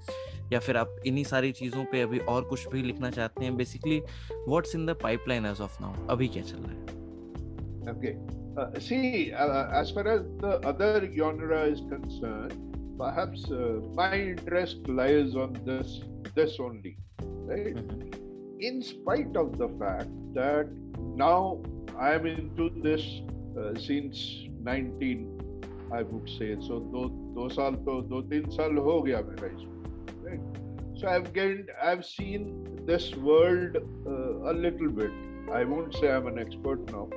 या 0.52 0.60
फिर 0.66 0.78
आप 0.78 0.96
इन्हीं 1.06 1.24
सारी 1.34 1.52
चीजों 1.60 1.84
पे 1.92 2.02
अभी 2.02 2.20
और 2.36 2.44
कुछ 2.52 2.68
भी 2.74 2.82
लिखना 2.84 3.10
चाहते 3.18 3.46
हैं 3.46 3.56
basically 3.58 4.00
what's 4.48 4.76
in 4.76 4.86
the 4.86 4.96
pipeline 5.04 5.46
as 5.46 5.62
of 5.62 5.82
now 5.82 6.08
अभी 6.14 6.28
क्या 6.38 6.44
चल 6.52 6.64
रहा 6.68 6.72
है 6.72 7.98
okay 7.98 8.80
see 8.86 8.96
as 9.22 9.92
far 9.96 10.08
as 10.16 10.22
the 10.44 10.60
other 10.72 11.06
genre 11.18 11.64
is 11.74 11.80
concern 11.94 12.68
perhaps 13.02 13.46
my 13.98 14.22
interest 14.30 14.90
lies 15.00 15.36
on 15.44 15.54
this 15.70 16.00
this 16.40 16.60
only 16.70 16.96
right 17.22 18.14
in 18.72 18.82
spite 18.88 19.38
of 19.38 19.56
the 19.58 19.68
fact 19.82 20.10
that 20.38 20.76
now 21.24 21.56
I 22.08 22.16
am 22.16 22.28
into 22.28 22.70
this 22.88 23.06
since 23.88 24.26
19 24.64 24.70
I 25.96 26.04
would 26.12 26.26
say 26.30 26.56
so 26.68 26.80
दो 26.96 27.06
दो 27.40 27.48
साल 27.50 27.76
तो 27.88 28.02
दो 28.14 28.22
तीन 28.34 28.50
साल 28.58 28.78
हो 28.90 29.02
गया 29.02 29.22
मेरा 29.30 29.48
इसमें 29.56 29.78
So 30.96 31.08
I've 31.08 31.34
gained, 31.34 31.72
I've 31.82 32.06
seen 32.06 32.82
this 32.86 33.16
world 33.16 33.76
uh, 34.06 34.52
a 34.52 34.54
little 34.54 34.90
bit. 34.90 35.12
I 35.52 35.64
won't 35.64 35.94
say 35.96 36.12
I'm 36.12 36.28
an 36.28 36.40
expert 36.40 36.82
now. 36.94 37.08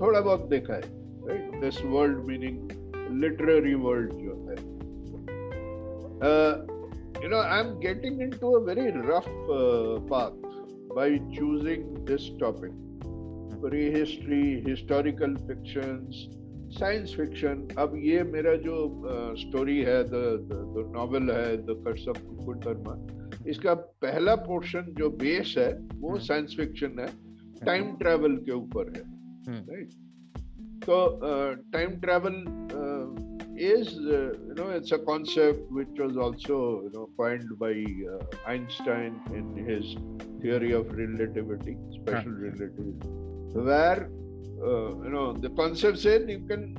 थोड़ा 0.00 0.20
बहुत 0.20 0.48
देखा 0.50 0.74
है, 0.74 0.90
right? 1.28 1.60
This 1.60 1.80
world 1.92 2.24
meaning 2.30 2.56
literary 3.24 3.76
world 3.84 4.12
जो 4.22 4.38
है. 4.48 4.56
Uh, 6.30 7.20
you 7.22 7.28
know, 7.28 7.40
I'm 7.56 7.78
getting 7.84 8.20
into 8.26 8.54
a 8.56 8.64
very 8.70 8.90
rough 9.12 9.30
uh, 9.58 10.00
path 10.14 10.44
by 10.94 11.08
choosing 11.36 11.86
this 12.04 12.30
topic 12.40 12.72
prehistory, 13.62 14.62
historical 14.66 15.34
fictions, 15.48 16.26
science 16.78 17.14
fiction 17.16 17.62
अब 17.82 17.92
ये 18.04 18.22
मेरा 18.32 18.54
जो 18.64 18.78
स्टोरी 19.42 19.76
है 19.84 19.98
द 20.12 20.88
नॉवल 20.96 21.30
है 21.30 21.56
the 21.66 21.76
curse 21.84 22.06
of 22.12 22.18
Kukkut 22.24 22.58
Dharma 22.64 22.96
इसका 23.50 23.74
पहला 24.04 24.34
पोर्शन 24.48 24.92
जो 24.98 25.08
बेस 25.22 25.54
है 25.58 25.68
वो 26.02 26.18
साइंस 26.26 26.56
फिक्शन 26.56 26.98
है 27.00 27.06
टाइम 27.66 27.94
ट्रैवल 28.02 28.36
के 28.48 28.52
ऊपर 28.64 28.92
है 28.96 29.54
राइट 29.54 30.42
तो 30.88 30.98
time 31.78 31.96
travel 32.06 32.44
is 33.66 33.90
uh, 34.14 34.16
you 34.46 34.54
know 34.56 34.64
it's 34.78 34.92
a 34.94 34.96
concept 35.04 35.70
which 35.76 36.00
was 36.02 36.18
also 36.24 36.56
you 36.80 36.88
know 36.96 37.04
coined 37.20 37.52
by 37.62 37.70
uh, 38.14 38.18
Einstein 38.54 39.14
in 39.38 39.46
his 39.68 39.94
theory 40.42 40.74
of 40.80 40.90
relativity 40.98 41.76
special 41.94 42.34
relativity 42.42 43.14
where 43.70 44.04
uh, 44.62 44.96
you 45.04 45.10
know, 45.10 45.32
the 45.32 45.50
concept 45.50 45.98
said 45.98 46.28
you 46.28 46.40
can 46.48 46.74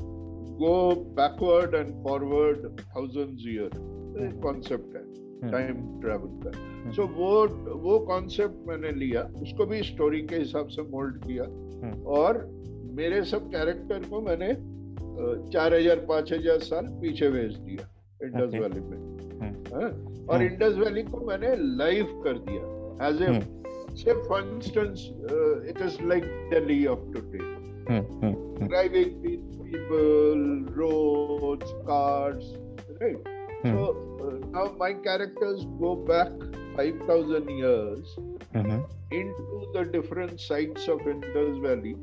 go 0.60 0.96
backward 0.96 1.74
and 1.76 2.02
forward 2.04 2.82
thousands 2.94 3.42
of 3.42 3.52
year. 3.60 3.70
Hmm. 4.18 4.30
concept 4.44 4.94
है 4.98 5.50
time 5.50 5.74
hmm. 5.74 5.90
Travel 6.04 6.32
का 6.44 6.52
सो 6.92 7.04
hmm. 7.04 7.18
वो 7.18 7.76
वो 7.82 7.98
concept 8.06 8.68
मैंने 8.68 8.92
लिया 9.00 9.22
उसको 9.42 9.66
भी 9.72 9.82
story 9.90 10.22
के 10.32 10.36
हिसाब 10.36 10.68
से 10.78 10.82
मोल्ड 10.94 11.18
किया 11.26 11.44
hmm. 11.44 12.08
और 12.20 12.40
मेरे 13.00 13.22
सब 13.32 13.52
character 13.52 14.00
को 14.10 14.22
मैंने 14.30 14.48
uh, 14.54 15.52
चार 15.54 15.74
हजार 15.76 16.00
पांच 16.12 16.34
हजार 16.34 16.60
साल 16.70 16.88
पीछे 17.04 17.30
भेज 17.38 17.54
दिया 17.68 17.88
इंडस 18.28 18.56
वैली 18.62 18.80
में 18.88 19.70
हाँ? 19.74 20.26
और 20.30 20.44
इंडस 20.44 20.76
वैली 20.86 21.04
को 21.14 21.26
मैंने 21.28 21.56
लाइव 21.84 22.20
कर 22.24 22.38
दिया 22.50 23.08
as 23.10 23.22
a 23.30 23.40
say 24.04 24.14
for 24.28 24.50
instance 24.56 25.08
it 25.76 25.82
is 25.90 25.98
like 26.10 26.24
Delhi 26.54 26.86
of 26.96 27.08
today 27.16 27.46
mm-hmm. 27.90 28.68
driving 28.68 29.22
people, 29.22 30.66
roads, 30.76 31.66
cars, 31.86 32.44
right? 33.02 33.16
Mm-hmm. 33.64 33.70
So 33.70 34.20
uh, 34.22 34.48
now 34.52 34.76
my 34.78 34.94
characters 34.94 35.66
go 35.80 35.96
back 35.96 36.32
5,000 36.78 37.50
years 37.50 38.16
mm-hmm. 38.54 38.80
into 39.12 39.70
the 39.74 39.86
different 39.86 40.40
sites 40.40 40.88
of 40.88 41.02
Indus 41.08 41.58
Valley 41.60 41.96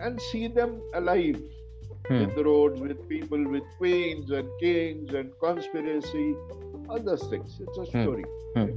and 0.00 0.20
see 0.32 0.46
them 0.46 0.80
alive 0.94 1.40
hmm. 2.06 2.18
with 2.20 2.46
roads, 2.46 2.80
with 2.80 3.08
people, 3.08 3.48
with 3.48 3.64
queens 3.78 4.30
and 4.30 4.48
kings 4.60 5.12
and 5.12 5.32
conspiracy, 5.42 6.36
other 6.88 7.16
things. 7.16 7.60
It's 7.60 7.78
a 7.78 7.86
story. 7.86 8.24
Right? 8.54 8.70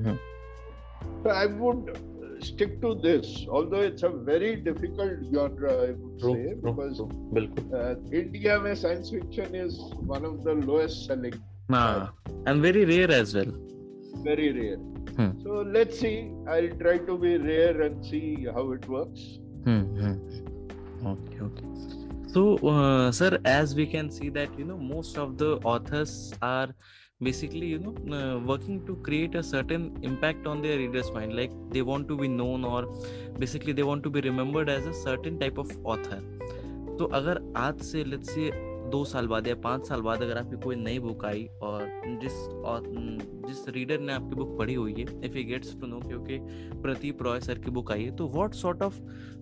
So 1.23 1.29
I 1.29 1.45
would 1.45 1.95
stick 2.43 2.81
to 2.81 2.95
this, 2.95 3.45
although 3.49 3.79
it's 3.81 4.03
a 4.03 4.09
very 4.09 4.55
difficult 4.55 5.19
genre, 5.33 5.71
I 5.73 5.91
would 5.91 6.19
true, 6.19 6.33
say, 6.35 6.53
true, 6.61 6.73
because 6.73 6.97
true. 6.97 7.67
Uh, 7.77 7.95
India, 8.11 8.59
where 8.59 8.75
science 8.75 9.09
fiction 9.09 9.55
is 9.55 9.79
one 10.15 10.25
of 10.25 10.43
the 10.43 10.53
lowest 10.53 11.05
selling. 11.05 11.33
Nah, 11.69 12.09
and 12.45 12.61
very 12.61 12.85
rare 12.85 13.11
as 13.11 13.35
well. 13.35 13.51
Very 14.23 14.51
rare. 14.51 14.77
Hmm. 15.17 15.39
So 15.43 15.61
let's 15.77 15.99
see. 15.99 16.31
I'll 16.47 16.71
try 16.85 16.97
to 16.99 17.17
be 17.17 17.37
rare 17.37 17.81
and 17.81 18.03
see 18.05 18.47
how 18.53 18.71
it 18.71 18.87
works. 18.87 19.39
Hmm. 19.63 19.83
hmm. 20.01 21.07
Okay, 21.07 21.39
okay. 21.41 21.65
So, 22.27 22.55
uh, 22.67 23.11
sir, 23.11 23.39
as 23.45 23.75
we 23.75 23.85
can 23.85 24.09
see 24.09 24.29
that 24.29 24.57
you 24.57 24.65
know 24.65 24.77
most 24.77 25.17
of 25.17 25.37
the 25.37 25.57
authors 25.73 26.33
are 26.41 26.69
basically 27.23 27.67
you 27.67 27.79
know 27.79 27.93
uh, 28.17 28.39
working 28.51 28.83
to 28.85 28.95
create 29.07 29.35
a 29.35 29.43
certain 29.43 29.85
impact 30.01 30.47
on 30.47 30.61
their 30.61 30.77
readers 30.77 31.11
mind 31.11 31.35
like 31.41 31.51
they 31.69 31.83
want 31.91 32.07
to 32.11 32.17
be 32.17 32.27
known 32.27 32.65
or 32.65 32.81
basically 33.39 33.73
they 33.73 33.83
want 33.91 34.03
to 34.09 34.09
be 34.09 34.21
remembered 34.21 34.69
as 34.69 34.85
a 34.93 34.93
certain 34.93 35.39
type 35.45 35.57
of 35.65 35.71
author 35.95 36.21
तो 36.99 37.05
अगर 37.21 37.39
आज 37.57 37.79
से 37.91 38.03
let's 38.05 38.29
say 38.33 38.49
दो 38.91 39.03
साल 39.09 39.27
बाद 39.31 39.47
या 39.47 39.53
पाँच 39.63 39.87
साल 39.87 40.01
बाद 40.05 40.21
अगर 40.23 40.37
आपकी 40.37 40.57
कोई 40.63 40.75
नई 40.75 40.99
बुक 41.03 41.23
आई 41.25 41.43
और 41.67 41.83
जिस 42.23 42.33
और 42.71 42.87
जिस 43.47 43.61
रीडर 43.77 43.99
ने 44.07 44.13
आपकी 44.13 44.35
बुक 44.39 44.57
पढ़ी 44.59 44.73
हुई 44.79 44.93
है 44.97 45.03
if 45.27 45.37
you 45.37 45.43
gets 45.51 45.73
to 45.81 45.87
know 45.91 45.99
क्योंकि 46.07 46.37
प्रदीप 46.85 47.21
रॉय 47.27 47.39
सर 47.45 47.59
की 47.67 47.71
बुक 47.77 47.91
आई 47.95 48.03
है 48.03 48.15
तो 48.21 48.27
what 48.33 48.53
sort 48.63 48.81
of 48.87 48.97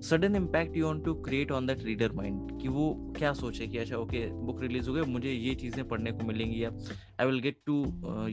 sudden 0.09 0.35
impact 0.41 0.77
you 0.77 0.85
want 0.87 1.03
to 1.05 1.13
create 1.29 1.51
on 1.57 1.67
that 1.67 1.83
reader 1.89 2.11
mind 2.21 2.59
कि 2.61 2.67
वो 2.77 2.87
क्या 3.17 3.33
सोचे 3.41 3.67
कि 3.73 3.77
अच्छा 3.85 3.95
ओके 4.05 4.25
बुक 4.51 4.61
रिलीज 4.67 4.87
हो 4.87 4.93
गई 4.93 5.11
मुझे 5.15 5.31
ये 5.31 5.55
चीज़ें 5.63 5.87
पढ़ने 5.95 6.11
को 6.19 6.27
मिलेंगी 6.27 6.63
या 6.63 6.69
I 6.71 7.31
will 7.31 7.39
get 7.49 7.59
to 7.65 7.81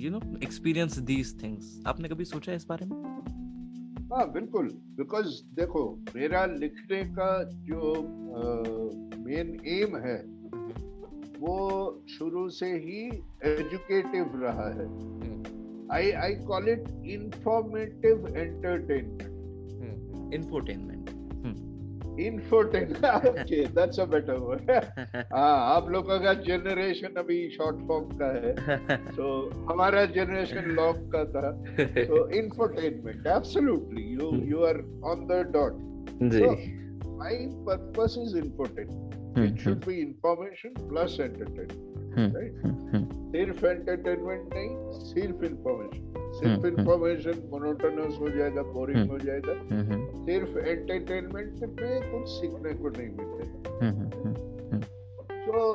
you 0.04 0.10
know 0.18 0.20
experience 0.50 0.98
these 1.14 1.34
things 1.42 1.74
आपने 1.94 2.08
कभी 2.14 2.24
सोचा 2.34 2.52
इस 2.60 2.66
बारे 2.74 2.86
में 2.92 2.96
हाँ 4.12 4.30
बिल्कुल 4.32 4.70
बिकॉज 5.02 5.42
देखो 5.60 5.88
मेरा 6.16 6.44
लिखने 6.60 7.02
का 7.18 7.34
जो 7.72 7.92
मेन 8.04 9.58
uh, 9.58 9.66
एम 9.80 9.96
है 10.06 10.16
वो 11.40 11.56
शुरू 12.18 12.48
से 12.58 12.66
ही 12.82 13.00
एजुकेटिव 13.48 14.40
रहा 14.42 14.68
है 14.78 14.86
I 15.94 16.10
I 16.24 16.34
call 16.46 16.68
it 16.68 16.88
informative 17.16 18.26
entertainment 18.36 20.34
infotainment 20.34 21.04
infotainment 22.26 23.74
that's 23.74 23.98
a 24.00 24.04
better 24.14 24.36
word 24.44 24.70
हाँ 25.32 25.50
आप 25.74 25.88
लोगों 25.96 26.18
का 26.20 26.32
जनरेशन 26.48 27.20
अभी 27.22 27.38
शॉर्ट 27.56 27.84
फॉर्म 27.88 28.08
का 28.22 28.26
है 28.38 28.96
तो 29.16 29.28
हमारा 29.72 30.04
जनरेशन 30.16 30.70
लॉन्ग 30.80 31.12
का 31.14 31.24
था 31.34 31.50
तो 32.02 32.28
infotainment 32.40 33.26
absolutely 33.36 34.04
you 34.14 34.30
you 34.54 34.64
are 34.70 34.80
on 35.12 35.26
the 35.32 35.42
dot 35.58 35.78
ji 36.32 36.42
my 37.16 37.38
purpose 37.68 38.16
is 38.26 38.36
infotainment 38.44 39.04
Hmm. 39.36 39.42
It 39.52 39.60
should 39.60 39.84
hmm. 39.84 39.88
be 39.90 40.00
information 40.00 40.72
plus 40.90 41.18
entertainment. 41.18 41.86
Hmm. 42.14 42.36
Right? 42.38 42.60
Hmm. 42.62 43.04
सिर्फ 43.34 43.56
hmm. 43.62 43.88
एंटरटेनमेंट 43.88 44.54
नहीं 44.56 45.00
सिर्फ 45.08 45.42
इंफॉर्मेशन 45.48 46.36
सिर्फ 46.42 46.64
इंफॉर्मेशन 46.78 47.42
मोनोटोनस 47.50 48.16
हो 48.20 48.28
जाएगा 48.36 48.62
boring 48.76 48.98
hmm. 48.98 49.10
हो 49.10 49.18
जाएगा 49.24 50.24
सिर्फ 50.30 50.56
entertainment 50.56 51.78
पे 51.80 51.90
कुछ 52.12 52.28
सीखने 52.36 52.72
को 52.80 52.94
नहीं 52.96 53.08
मिलते 53.18 54.86
so 55.42 55.66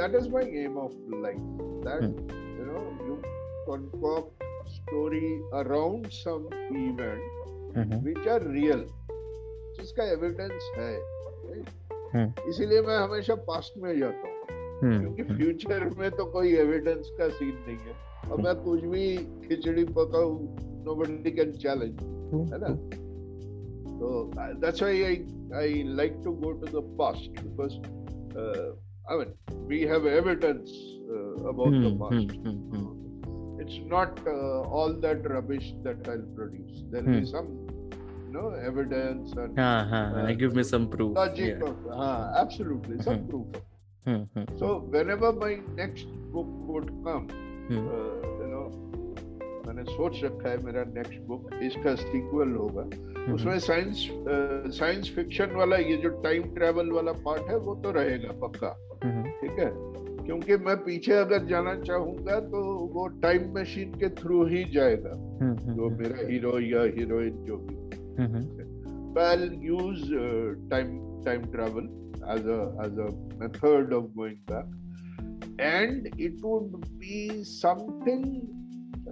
that 0.00 0.14
is 0.22 0.28
my 0.34 0.50
aim 0.64 0.76
of 0.84 1.00
life 1.26 1.64
that 1.88 2.30
you 2.60 2.70
know 2.72 2.84
you 3.08 3.18
concoct 3.70 4.44
story 4.76 5.34
around 5.64 6.06
some 6.20 6.54
event 6.84 7.82
mm 7.88 8.30
are 8.36 8.46
real 8.60 8.86
जिसका 9.10 10.10
एविडेंस 10.12 10.70
है 10.78 10.94
right? 10.94 11.76
हम्म। 12.14 12.48
इसीलिए 12.50 12.80
मैं 12.82 12.96
हमेशा 12.98 13.34
पास्ट 13.48 13.82
में 13.82 13.98
जाता 13.98 14.28
हूँ 14.28 14.58
हम्म, 14.82 14.98
क्योंकि 15.00 15.22
फ्यूचर 15.34 15.82
हम्म। 15.82 16.00
में 16.00 16.10
तो 16.16 16.24
कोई 16.32 16.52
एविडेंस 16.64 17.10
का 17.18 17.28
सीन 17.38 17.54
नहीं 17.68 17.76
है 17.86 18.30
और 18.30 18.40
मैं 18.42 18.54
कुछ 18.64 18.84
भी 18.92 19.06
खिचड़ी 19.48 19.84
पकाऊ 19.98 20.32
नो 20.88 20.94
बडी 20.94 21.30
कैन 21.38 21.52
चैलेंज 21.64 22.00
है 22.52 22.58
ना 22.64 22.74
तो 24.00 24.08
that's 24.64 24.82
why 24.82 25.02
I 25.04 25.16
I 25.60 25.82
like 26.00 26.20
to 26.24 26.32
go 26.42 26.52
to 26.62 26.66
the 26.78 26.84
past 26.98 27.40
because 27.42 27.72
I 28.40 29.18
mean 29.18 29.64
we 29.68 29.80
have 29.94 30.08
evidence 30.08 30.72
about 31.52 31.80
the 31.86 31.96
past 32.02 32.36
it's 33.62 33.78
not 33.92 34.26
all 34.82 34.94
that 35.06 35.26
rubbish 35.32 35.70
that 35.86 36.08
I 36.08 36.16
will 36.16 36.34
produce 36.36 36.80
there 36.92 37.16
is 37.18 37.28
some 37.32 37.54
know 38.32 38.50
evidence 38.64 39.32
and 39.32 39.58
uh, 39.58 39.98
uh, 39.98 40.32
give 40.32 40.54
me 40.54 40.62
some 40.62 40.88
proof 40.88 41.16
logic 41.16 41.58
yeah. 41.60 41.68
of, 41.68 41.76
uh, 41.90 42.34
absolutely 42.44 42.98
some 43.02 43.14
mm-hmm. 43.14 43.30
proof 43.30 43.46
mm-hmm. 44.06 44.58
so 44.58 44.80
whenever 44.96 45.32
my 45.32 45.58
next 45.76 46.06
book 46.36 46.48
would 46.74 46.88
come 47.04 47.28
mm-hmm. 47.28 47.88
uh, 47.98 48.40
you 48.42 48.50
know 48.54 48.66
मैंने 49.68 49.82
सोच 49.84 50.22
रखा 50.24 50.48
है 50.50 50.58
मेरा 50.64 50.82
next 50.92 51.20
book 51.30 51.48
इसका 51.62 51.94
sequel 52.02 52.52
होगा 52.60 52.82
उसमें 53.32 53.58
science 53.64 54.06
science 54.76 55.10
fiction 55.16 55.50
वाला 55.56 55.76
ये 55.88 55.96
जो 56.04 56.08
टाइम 56.26 56.42
ट्रेवल 56.54 56.90
वाला 56.92 57.12
पार्ट 57.26 57.50
है 57.50 57.56
वो 57.66 57.74
तो 57.84 57.90
रहेगा 57.98 58.32
पक्का 58.46 58.70
ठीक 59.40 59.58
है 59.58 59.68
क्योंकि 60.24 60.56
मैं 60.68 60.76
पीछे 60.84 61.12
अगर 61.26 61.44
जाना 61.52 61.74
चाहूंगा 61.82 62.38
तो 62.54 62.62
वो 62.94 63.06
टाइम 63.26 63.52
मशीन 63.58 63.92
के 64.04 64.08
थ्रू 64.22 64.44
ही 64.54 64.64
जाएगा 64.78 65.12
जो 65.74 65.90
मेरा 65.98 66.26
हीरो 66.30 66.58
या 66.70 66.82
हीरोइन 66.96 67.44
जो 67.50 67.56
भी 67.66 67.76
Mm-hmm. 68.18 69.18
I'll 69.18 69.52
use 69.52 70.02
uh, 70.20 70.56
time 70.72 70.92
time 71.24 71.44
travel 71.52 71.86
as 72.34 72.44
a 72.46 72.58
as 72.82 72.98
a 73.06 73.08
method 73.42 73.92
of 73.92 74.14
going 74.16 74.38
back, 74.46 74.66
and 75.60 76.08
it 76.18 76.38
would 76.42 76.86
be 76.98 77.44
something 77.44 78.24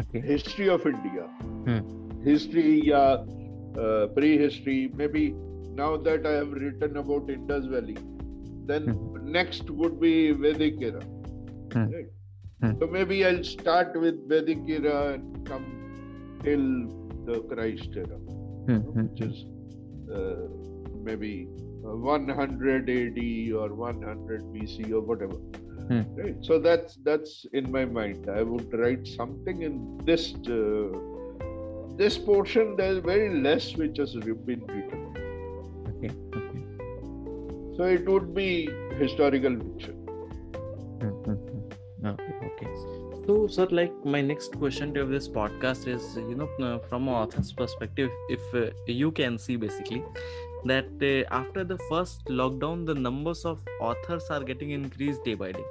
Okay. 0.00 0.20
History 0.20 0.68
of 0.68 0.86
India. 0.86 1.24
Hmm. 1.68 1.88
History, 2.26 2.82
yeah. 2.92 3.22
Uh, 3.78 4.06
prehistory 4.14 4.90
maybe 5.00 5.30
now 5.80 5.96
that 5.96 6.24
i 6.26 6.30
have 6.36 6.50
written 6.60 6.96
about 7.00 7.28
indus 7.30 7.66
valley 7.72 7.96
then 8.70 8.86
mm-hmm 8.86 9.09
next 9.30 9.70
would 9.70 10.00
be 10.00 10.32
Vedic 10.32 10.80
era. 10.82 11.02
Hmm. 11.72 11.86
Right? 11.96 12.08
Hmm. 12.62 12.74
So 12.80 12.86
maybe 12.86 13.24
I'll 13.26 13.44
start 13.44 13.98
with 14.00 14.28
Vedic 14.28 14.58
era 14.68 15.14
and 15.14 15.46
come 15.46 15.66
till 16.42 16.66
the 17.28 17.40
Christ 17.52 17.90
era, 18.02 18.06
hmm. 18.06 18.76
hmm 18.78 19.06
which 19.06 19.24
hmm. 19.24 19.30
is 19.30 19.44
uh, 20.14 20.48
maybe 21.08 21.48
uh, 21.86 21.96
100 22.12 22.90
AD 22.98 23.22
or 23.54 23.74
100 23.74 24.42
BC 24.54 24.90
or 24.92 25.00
whatever. 25.00 25.38
Hmm. 25.92 26.02
Right? 26.16 26.36
So 26.42 26.58
that's 26.58 26.96
that's 27.04 27.46
in 27.52 27.70
my 27.70 27.84
mind. 27.84 28.28
I 28.28 28.42
would 28.42 28.74
write 28.82 29.06
something 29.06 29.62
in 29.62 29.74
this 30.10 30.34
uh, 30.58 30.98
this 32.02 32.18
portion. 32.18 32.76
There's 32.76 33.02
very 33.14 33.40
less 33.48 33.76
which 33.76 33.98
has 33.98 34.14
been 34.22 34.66
written. 34.74 35.28
So 37.80 37.86
it 37.88 38.06
would 38.10 38.34
be 38.34 38.68
historical 38.96 39.54
fiction. 39.58 40.00
okay, 41.04 42.34
okay. 42.48 42.66
So, 43.26 43.46
sir, 43.46 43.66
like 43.70 43.94
my 44.04 44.20
next 44.20 44.58
question 44.64 44.92
to 44.96 45.06
this 45.06 45.28
podcast 45.36 45.88
is, 45.94 46.04
you 46.18 46.34
know, 46.34 46.76
from 46.90 47.08
an 47.08 47.14
author's 47.14 47.54
perspective, 47.54 48.10
if 48.28 48.42
uh, 48.64 48.66
you 48.86 49.10
can 49.12 49.38
see 49.38 49.56
basically 49.56 50.04
that 50.66 50.90
uh, 51.14 51.34
after 51.40 51.64
the 51.64 51.78
first 51.88 52.22
lockdown, 52.26 52.84
the 52.84 52.94
numbers 52.94 53.46
of 53.46 53.62
authors 53.80 54.28
are 54.28 54.42
getting 54.44 54.72
increased 54.72 55.24
day 55.24 55.38
by 55.46 55.52
day. 55.60 55.66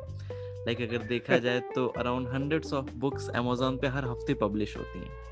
like, 0.66 0.80
अगर 0.82 1.02
देखा 1.10 1.38
जाए 1.46 1.60
तो 1.76 1.86
around 2.00 2.28
hundreds 2.34 2.74
of 2.80 2.92
books 3.06 3.30
Amazon 3.42 3.78
पे 3.82 3.88
हर 3.98 4.06
हफ्ते 4.10 4.34
publish 4.48 4.76
होती 4.78 5.00
हैं 5.00 5.28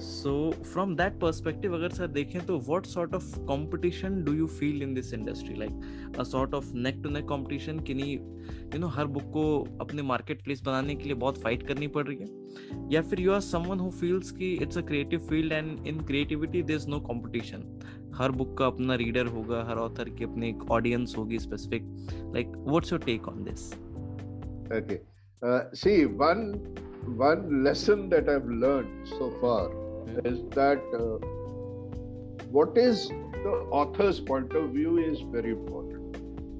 सो 0.00 0.32
from 0.72 0.94
that 0.96 1.18
perspective 1.20 1.74
अगर 1.74 1.90
सर 1.92 2.06
देखें 2.16 2.40
तो 2.46 2.58
what 2.68 2.86
sort 2.86 3.14
of 3.14 3.26
competition 3.48 4.22
do 4.24 4.32
you 4.34 4.46
feel 4.58 4.82
in 4.82 4.94
this 4.94 5.12
industry 5.14 5.54
like 5.58 6.16
a 6.18 6.22
sort 6.24 6.54
of 6.54 6.70
neck 6.74 7.00
to 7.04 7.10
neck 7.10 7.24
competition 7.28 7.78
कि 7.86 7.94
नहीं 7.94 8.14
यू 8.18 8.78
नो 8.80 8.86
हर 8.94 9.06
बुक 9.16 9.22
को 9.32 9.42
अपने 9.80 10.02
मार्केट 10.10 10.42
प्लेस 10.44 10.62
बनाने 10.66 10.94
के 10.94 11.04
लिए 11.04 11.14
बहुत 11.24 11.40
फाइट 11.42 11.66
करनी 11.68 11.86
पड़ 11.96 12.06
रही 12.08 12.16
है 12.20 12.86
या 12.92 13.02
फिर 13.10 13.20
you 13.20 13.32
are 13.32 13.40
someone 13.50 13.80
who 13.80 13.90
feels 14.00 14.30
कि 14.40 14.52
it's 14.62 14.78
a 14.78 14.82
creative 14.90 15.26
field 15.30 15.52
and 15.52 15.86
in 15.88 16.00
creativity 16.06 16.62
there 16.62 16.76
is 16.76 16.86
no 16.88 17.00
competition 17.10 17.64
her 18.18 18.30
book 18.42 18.56
का 18.58 18.66
अपना 18.66 18.94
रीडर 19.04 19.26
होगा 19.36 19.62
हर 19.70 19.78
ऑथर 19.78 20.08
की 20.18 20.24
अपनी 20.24 20.48
एक 20.48 20.70
ऑडियंस 20.78 21.14
होगी 21.18 21.38
specific 21.38 21.84
like 22.34 22.52
what's 22.68 22.92
your 22.92 23.04
take 23.04 23.28
on 23.28 23.42
this 23.44 23.72
okay 24.82 25.00
Uh, 25.40 25.60
see, 25.72 26.04
one 26.04 26.52
one 27.16 27.62
lesson 27.62 28.08
that 28.10 28.28
I've 28.28 28.44
learned 28.44 29.06
so 29.08 29.30
far 29.40 29.70
yeah. 29.70 30.30
is 30.30 30.40
that 30.56 30.82
uh, 30.98 31.18
what 32.56 32.76
is 32.76 33.06
the 33.08 33.52
author's 33.78 34.18
point 34.18 34.52
of 34.54 34.70
view 34.70 34.98
is 34.98 35.20
very 35.30 35.50
important. 35.52 36.16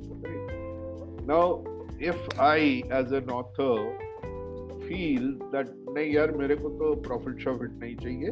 Right? 0.08 1.24
Now, 1.26 1.64
if 1.98 2.14
I, 2.38 2.84
as 2.92 3.10
an 3.10 3.28
author, 3.28 3.98
feel 4.86 5.34
that 5.50 5.74
नहीं 5.88 6.14
यार 6.14 6.32
मेरे 6.38 6.62
को 6.62 6.68
तो 6.78 7.02
must 7.12 7.42
get 7.42 7.60
नहीं 7.80 7.96
चाहिए 7.96 8.30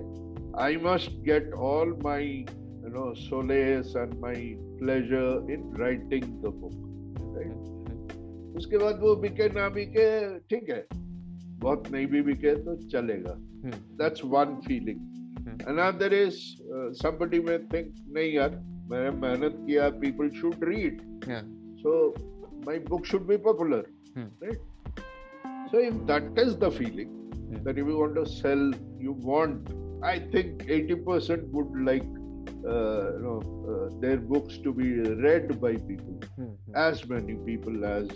I 0.63 0.77
must 0.77 1.25
get 1.25 1.55
all 1.55 1.97
my 2.07 2.21
you 2.23 2.91
know 2.95 3.15
solace 3.25 3.93
and 3.97 4.15
my 4.21 4.59
pleasure 4.81 5.51
in 5.59 5.73
उसके 8.57 8.79
बाद 8.79 8.99
वो 9.01 9.15
बिके 9.23 9.49
ना 9.55 9.69
बिके 9.77 10.05
ठीक 10.51 10.69
है 10.71 10.85
बहुत 11.63 11.91
नहीं 11.93 12.07
भी 12.13 12.23
बिके 12.29 12.55
तो 12.69 12.75
चलेगा 12.93 13.35
that's 14.01 14.25
one 14.37 14.55
feeling 14.67 15.61
another 15.73 16.15
is 16.15 16.39
somebody 17.03 17.41
may 17.49 17.59
think 17.75 17.95
नहीं 18.19 18.33
यार 18.33 18.57
मैंने 18.91 19.11
मेहनत 19.21 19.57
किया 19.67 19.89
people 20.05 20.31
should 20.41 20.65
read 20.71 21.01
so 21.83 21.93
my 22.67 22.79
book 22.89 23.07
should 23.13 23.27
be 23.29 23.37
popular 23.49 23.87
right 24.19 25.03
so 25.71 25.81
if 25.91 25.95
that 26.13 26.39
is 26.47 26.57
the 26.65 26.71
feeling 26.79 27.65
that 27.65 27.79
you 27.79 27.93
want 27.97 28.15
to 28.15 28.25
sell 28.37 28.71
you 29.07 29.17
want 29.31 29.75
I 30.13 30.21
think 30.35 30.63
80% 31.09 31.53
would 31.57 31.83
like 31.89 32.15
Uh, 32.47 32.73
you 32.75 33.21
know, 33.23 33.33
uh, 33.73 33.87
their 34.03 34.19
books 34.31 34.57
to 34.65 34.71
be 34.77 34.87
read 35.25 35.49
by 35.65 35.71
people, 35.89 36.17
hmm. 36.25 36.49
hmm. 36.49 36.75
as 36.85 37.01
many 37.13 37.37
people 37.49 37.87
as 37.91 38.13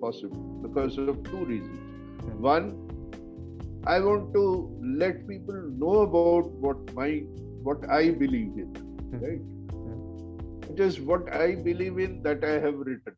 possible 0.00 0.42
because 0.66 0.98
of 0.98 1.22
two 1.24 1.44
reasons. 1.44 1.80
Hmm. 2.22 2.40
One, 2.42 3.82
I 3.86 4.00
want 4.00 4.32
to 4.34 4.76
let 5.00 5.26
people 5.28 5.60
know 5.82 5.94
about 6.08 6.50
what 6.66 6.94
my 6.94 7.22
what 7.62 7.88
I 7.90 8.10
believe 8.10 8.58
in, 8.64 8.74
hmm. 8.74 9.24
right? 9.24 9.44
Hmm. 9.80 10.72
It 10.72 10.80
is 10.80 11.00
what 11.00 11.32
I 11.32 11.54
believe 11.54 11.98
in 11.98 12.22
that 12.22 12.44
I 12.44 12.54
have 12.66 12.78
written, 12.78 13.16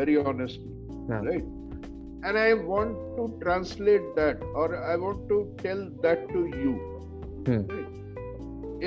very 0.00 0.16
honestly, 0.18 0.72
right? 1.08 1.44
And 2.24 2.38
I 2.38 2.54
want 2.54 2.96
to 3.16 3.28
translate 3.42 4.14
that, 4.16 4.40
or 4.54 4.68
I 4.76 4.96
want 4.96 5.28
to 5.28 5.42
tell 5.62 5.88
that 6.02 6.28
to 6.28 6.46
you. 6.62 6.78
Right? 7.48 8.01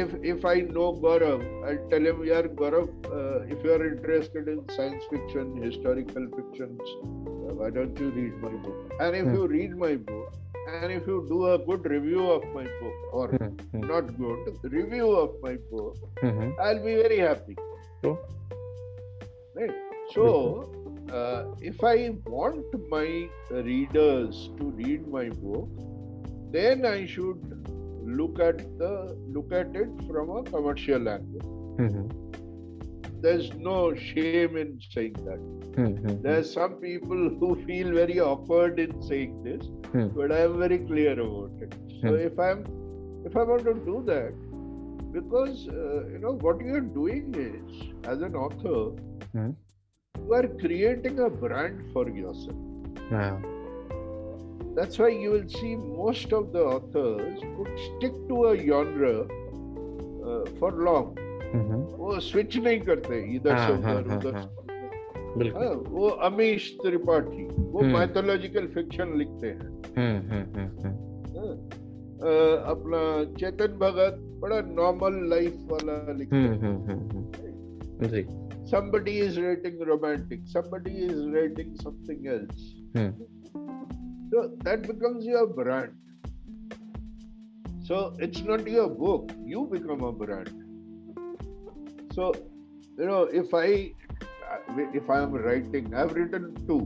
if 0.03 0.13
if 0.31 0.45
I 0.51 0.55
know 0.77 0.85
Gaurav, 1.03 1.43
I'll 1.67 1.83
tell 1.91 2.05
him, 2.09 2.23
yeah, 2.29 2.41
Gaurav, 2.61 2.87
uh, 3.17 3.53
if 3.53 3.63
you 3.63 3.71
are 3.73 3.83
interested 3.91 4.49
in 4.53 4.63
science 4.77 5.03
fiction, 5.11 5.53
historical 5.65 6.25
fictions, 6.35 6.91
uh, 6.95 7.53
why 7.59 7.69
don't 7.77 7.97
you 8.03 8.09
read 8.09 8.41
my 8.47 8.51
book? 8.65 8.93
And 8.99 9.15
if 9.19 9.25
hmm. 9.25 9.35
you 9.35 9.47
read 9.47 9.77
my 9.83 9.95
book, 9.95 10.33
and 10.73 10.91
if 10.91 11.07
you 11.07 11.15
do 11.29 11.39
a 11.53 11.57
good 11.69 11.85
review 11.95 12.29
of 12.31 12.43
my 12.57 12.63
book, 12.63 13.07
or 13.21 13.29
mm-hmm. 13.37 13.87
not 13.93 14.11
good 14.17 14.67
review 14.75 15.09
of 15.23 15.37
my 15.47 15.55
book, 15.71 15.97
mm-hmm. 16.23 16.49
I'll 16.61 16.83
be 16.89 16.95
very 17.05 17.19
happy. 17.19 17.55
So, 18.03 18.17
right. 19.55 19.71
So, 20.13 20.25
uh, 21.09 21.55
if 21.71 21.81
I 21.83 21.95
want 22.25 22.67
my 22.89 23.07
readers 23.71 24.49
to 24.57 24.71
read 24.81 25.07
my 25.07 25.29
book, 25.29 25.69
then 26.51 26.85
I 26.85 27.05
should 27.05 27.57
look 28.05 28.39
at 28.39 28.57
the 28.79 29.15
look 29.27 29.51
at 29.51 29.75
it 29.75 29.89
from 30.09 30.29
a 30.37 30.43
commercial 30.43 31.09
angle. 31.09 31.49
Mm-hmm. 31.79 33.21
There's 33.21 33.51
no 33.55 33.95
shame 33.95 34.57
in 34.57 34.79
saying 34.91 35.13
that. 35.13 35.41
Mm-hmm. 35.81 36.21
There's 36.21 36.51
some 36.53 36.75
people 36.75 37.29
who 37.39 37.61
feel 37.65 37.91
very 37.93 38.19
awkward 38.19 38.79
in 38.79 39.01
saying 39.01 39.41
this, 39.43 39.65
mm-hmm. 39.65 40.09
but 40.09 40.31
I'm 40.31 40.59
very 40.59 40.79
clear 40.79 41.13
about 41.19 41.51
it. 41.61 41.73
So 42.01 42.09
hmm. 42.09 42.15
if 42.15 42.37
I'm 42.37 42.65
if 43.25 43.35
I 43.35 43.43
want 43.43 43.63
to 43.63 43.73
do 43.73 44.03
that, 44.05 44.33
because 45.11 45.67
uh, 45.69 46.05
you 46.09 46.19
know 46.19 46.33
what 46.39 46.59
you're 46.61 46.81
doing 46.81 47.33
is 47.35 48.07
as 48.07 48.21
an 48.21 48.35
author, 48.35 48.95
hmm. 49.33 49.51
you 50.19 50.33
are 50.33 50.47
creating 50.47 51.19
a 51.19 51.29
brand 51.29 51.83
for 51.93 52.07
yourself. 52.07 52.57
Yeah. 53.11 53.39
That's 54.75 54.99
why 54.99 55.07
you 55.07 55.31
will 55.31 55.47
see 55.47 55.73
most 55.77 56.33
of 56.33 56.51
the 56.51 56.61
authors 56.63 57.39
could 57.57 57.71
stick 57.85 58.15
to 58.29 58.37
a 58.47 58.55
genre 58.67 59.21
uh, 59.21 60.45
for 60.59 60.71
long. 60.87 61.13
वो 61.99 62.19
switch 62.21 62.55
नहीं 62.65 62.79
करते 62.87 63.17
इधर 63.35 63.57
से 63.57 63.73
उधर 63.73 64.09
उधर 64.15 65.35
बिल्कुल 65.39 65.67
वो 65.95 66.07
अमीश 66.27 66.65
त्रिपाठी 66.81 67.43
वो 67.75 67.81
माइथोलॉजिकल 67.93 68.67
फिक्शन 68.73 69.13
लिखते 69.17 69.47
हैं 69.47 70.17
अपना 72.73 72.99
चेतन 73.39 73.77
भगत 73.85 74.17
बड़ा 74.43 74.59
नॉर्मल 74.81 75.19
लाइफ 75.35 75.55
वाला 75.71 75.95
लिखते 76.21 76.43
हैं 76.65 78.23
somebody 78.69 79.11
is 79.23 79.35
writing 79.41 79.75
romantic 79.87 80.45
somebody 80.51 80.93
is 81.07 81.17
writing 81.33 81.67
something 81.81 82.23
else 82.35 82.63
hmm. 82.95 83.09
So 84.35 84.51
that 84.65 84.81
becomes 84.85 85.25
your 85.25 85.47
brand. 85.47 85.93
So 87.85 88.13
it's 88.19 88.41
not 88.41 88.67
your 88.67 88.89
book, 88.89 89.31
you 89.45 89.65
become 89.71 90.01
a 90.03 90.11
brand. 90.11 90.49
So, 92.11 92.33
you 92.97 93.05
know, 93.05 93.21
if 93.23 93.53
I 93.53 93.91
if 94.97 95.09
I 95.09 95.21
am 95.23 95.31
writing, 95.31 95.93
I've 95.95 96.11
written 96.13 96.53
two, 96.67 96.79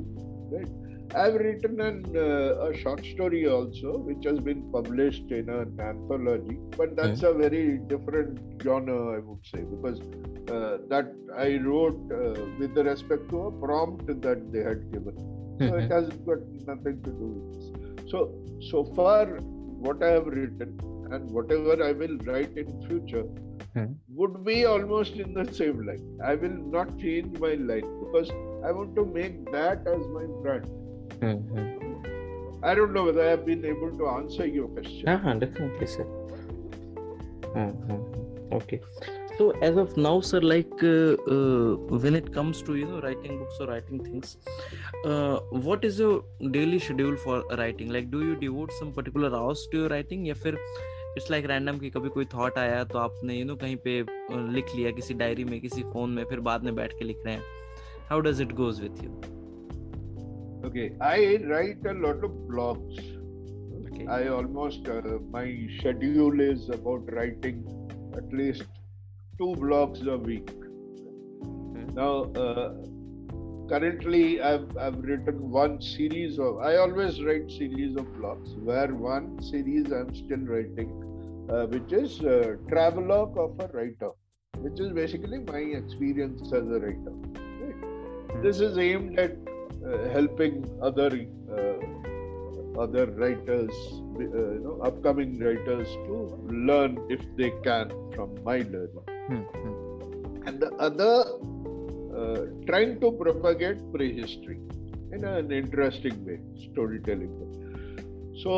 right? 0.52 0.70
I've 1.16 1.34
written 1.36 1.82
an, 1.82 2.06
uh, 2.16 2.68
a 2.68 2.78
short 2.78 3.04
story 3.04 3.48
also, 3.48 3.98
which 3.98 4.26
has 4.26 4.40
been 4.40 4.72
published 4.72 5.32
in 5.32 5.50
an 5.50 5.76
anthology, 5.82 6.60
but 6.78 6.96
that's 6.96 7.24
a 7.24 7.34
very 7.34 7.80
different 7.88 8.38
genre, 8.62 9.16
I 9.16 9.18
would 9.18 9.44
say, 9.44 9.64
because 9.64 10.00
uh, 10.56 10.78
that 10.90 11.08
I 11.36 11.58
wrote 11.66 12.00
uh, 12.14 12.46
with 12.60 12.78
respect 12.78 13.28
to 13.32 13.42
a 13.48 13.52
prompt 13.52 14.06
that 14.22 14.52
they 14.54 14.62
had 14.62 14.92
given. 14.94 15.39
so 15.60 15.76
it 15.84 15.92
has 15.96 16.10
got 16.30 16.46
nothing 16.72 16.98
to 17.06 17.12
do 17.22 17.30
with 17.36 17.50
this. 17.54 18.12
So, 18.12 18.20
so 18.72 18.84
far, 18.96 19.26
what 19.88 20.02
I 20.04 20.10
have 20.18 20.28
written 20.28 20.80
and 21.12 21.30
whatever 21.32 21.76
I 21.84 21.92
will 21.92 22.18
write 22.30 22.58
in 22.58 22.68
future 22.88 23.22
hmm. 23.76 23.92
would 24.14 24.44
be 24.46 24.66
almost 24.66 25.14
in 25.16 25.34
the 25.34 25.46
same 25.54 25.86
line. 25.86 26.06
I 26.24 26.36
will 26.36 26.58
not 26.78 26.98
change 27.00 27.38
my 27.40 27.54
line 27.72 27.90
because 28.04 28.32
I 28.66 28.72
want 28.72 28.96
to 28.96 29.06
make 29.06 29.52
that 29.52 29.86
as 29.86 30.06
my 30.20 30.26
brand. 30.42 30.70
Hmm. 31.26 32.58
I 32.62 32.76
don't 32.76 32.94
know 32.94 33.06
whether 33.06 33.24
I 33.24 33.30
have 33.32 33.46
been 33.46 33.64
able 33.66 33.92
to 33.98 34.08
answer 34.10 34.46
your 34.46 34.68
question. 34.68 35.08
Uh-huh, 35.08 35.34
definitely, 35.46 35.88
sir. 35.88 36.06
uh 37.62 38.60
Okay. 38.60 38.82
so 39.40 39.46
as 39.66 39.78
of 39.82 39.92
now 40.06 40.14
sir 40.30 40.40
like 40.52 40.82
uh, 40.84 41.14
uh, 41.34 41.76
when 42.06 42.16
it 42.20 42.28
comes 42.38 42.62
to 42.70 42.74
you 42.80 42.86
know 42.88 43.00
writing 43.06 43.36
books 43.42 43.60
or 43.64 43.68
writing 43.70 44.00
things 44.08 44.32
uh, 45.12 45.36
what 45.68 45.86
is 45.90 46.00
your 46.04 46.16
daily 46.56 46.80
schedule 46.88 47.16
for 47.26 47.36
writing 47.62 47.94
like 47.98 48.10
do 48.16 48.24
you 48.30 48.36
devote 48.42 48.74
some 48.80 48.90
particular 48.98 49.30
hours 49.40 49.62
to 49.72 49.82
your 49.84 49.90
writing 49.94 50.26
या 50.32 50.36
fir 50.46 50.54
it's 50.80 51.30
like 51.36 51.48
random 51.52 51.80
ki 51.84 51.92
kabhi 51.98 52.12
koi 52.18 52.26
thought 52.34 52.60
aaya 52.64 52.82
to 52.94 53.00
aapne 53.04 53.38
you 53.38 53.46
know, 53.52 53.58
kahin 53.62 53.80
pe 53.88 53.94
likh 54.58 54.74
liya 54.80 54.94
kisi 55.00 55.18
diary 55.24 55.48
mein 55.54 55.64
kisi 55.68 55.86
phone 55.94 56.18
mein 56.20 56.30
fir 56.34 56.42
baad 56.50 56.68
mein 56.70 56.78
baith 56.82 56.98
ke 57.04 57.10
likh 57.12 57.24
rahe 57.30 57.40
hain 57.42 58.10
how 58.12 58.22
does 58.28 58.44
it 58.48 58.54
goes 58.60 58.84
with 58.88 59.02
you 59.06 60.68
okay 60.72 60.90
i 61.14 61.16
write 61.54 61.90
a 61.94 61.96
lot 62.08 62.28
of 62.30 62.36
blogs 62.52 63.00
okay. 63.06 64.12
i 64.20 64.22
almost 64.40 64.92
uh, 64.98 65.02
my 65.38 65.48
schedule 65.80 66.46
is 66.50 66.70
about 66.80 67.14
writing 67.20 67.64
at 68.22 68.38
least 68.42 68.79
two 69.40 69.56
blogs 69.64 70.06
a 70.16 70.18
week. 70.18 70.50
Now, 71.98 72.14
uh, 72.44 72.74
currently, 73.72 74.42
I've, 74.42 74.76
I've 74.78 75.00
written 75.00 75.50
one 75.50 75.82
series 75.82 76.38
of, 76.38 76.58
I 76.58 76.76
always 76.76 77.24
write 77.24 77.50
series 77.50 77.96
of 77.96 78.06
blogs, 78.20 78.58
where 78.62 78.94
one 78.94 79.42
series 79.42 79.92
I'm 79.94 80.14
still 80.14 80.44
writing, 80.54 80.90
uh, 81.50 81.66
which 81.68 81.94
is 81.94 82.20
uh, 82.22 82.58
Travelogue 82.68 83.38
of 83.38 83.58
a 83.66 83.68
Writer, 83.78 84.10
which 84.58 84.80
is 84.82 84.92
basically 84.92 85.40
my 85.40 85.62
experience 85.82 86.42
as 86.48 86.68
a 86.78 86.80
writer. 86.88 87.14
This 88.44 88.60
is 88.60 88.78
aimed 88.78 89.18
at 89.20 89.38
uh, 89.88 90.10
helping 90.12 90.60
other 90.84 91.10
uh, 91.58 91.78
other 92.84 93.08
writers, 93.22 93.72
uh, 93.72 94.22
you 94.22 94.62
know, 94.64 94.80
upcoming 94.86 95.38
writers 95.40 95.88
to 95.88 96.48
learn 96.50 96.98
if 97.10 97.22
they 97.38 97.52
can 97.64 97.90
from 98.16 98.36
my 98.46 98.58
learning. 98.76 99.09
Hmm, 99.30 99.44
hmm 99.62 100.48
And 100.50 100.60
the 100.64 100.70
other, 100.86 101.16
uh, 102.20 102.42
trying 102.68 102.94
to 103.02 103.10
propagate 103.20 103.82
prehistory 103.94 104.60
in 105.18 105.24
an 105.32 105.52
interesting 105.58 106.16
way, 106.28 106.38
storytelling. 106.64 107.34
So 108.44 108.52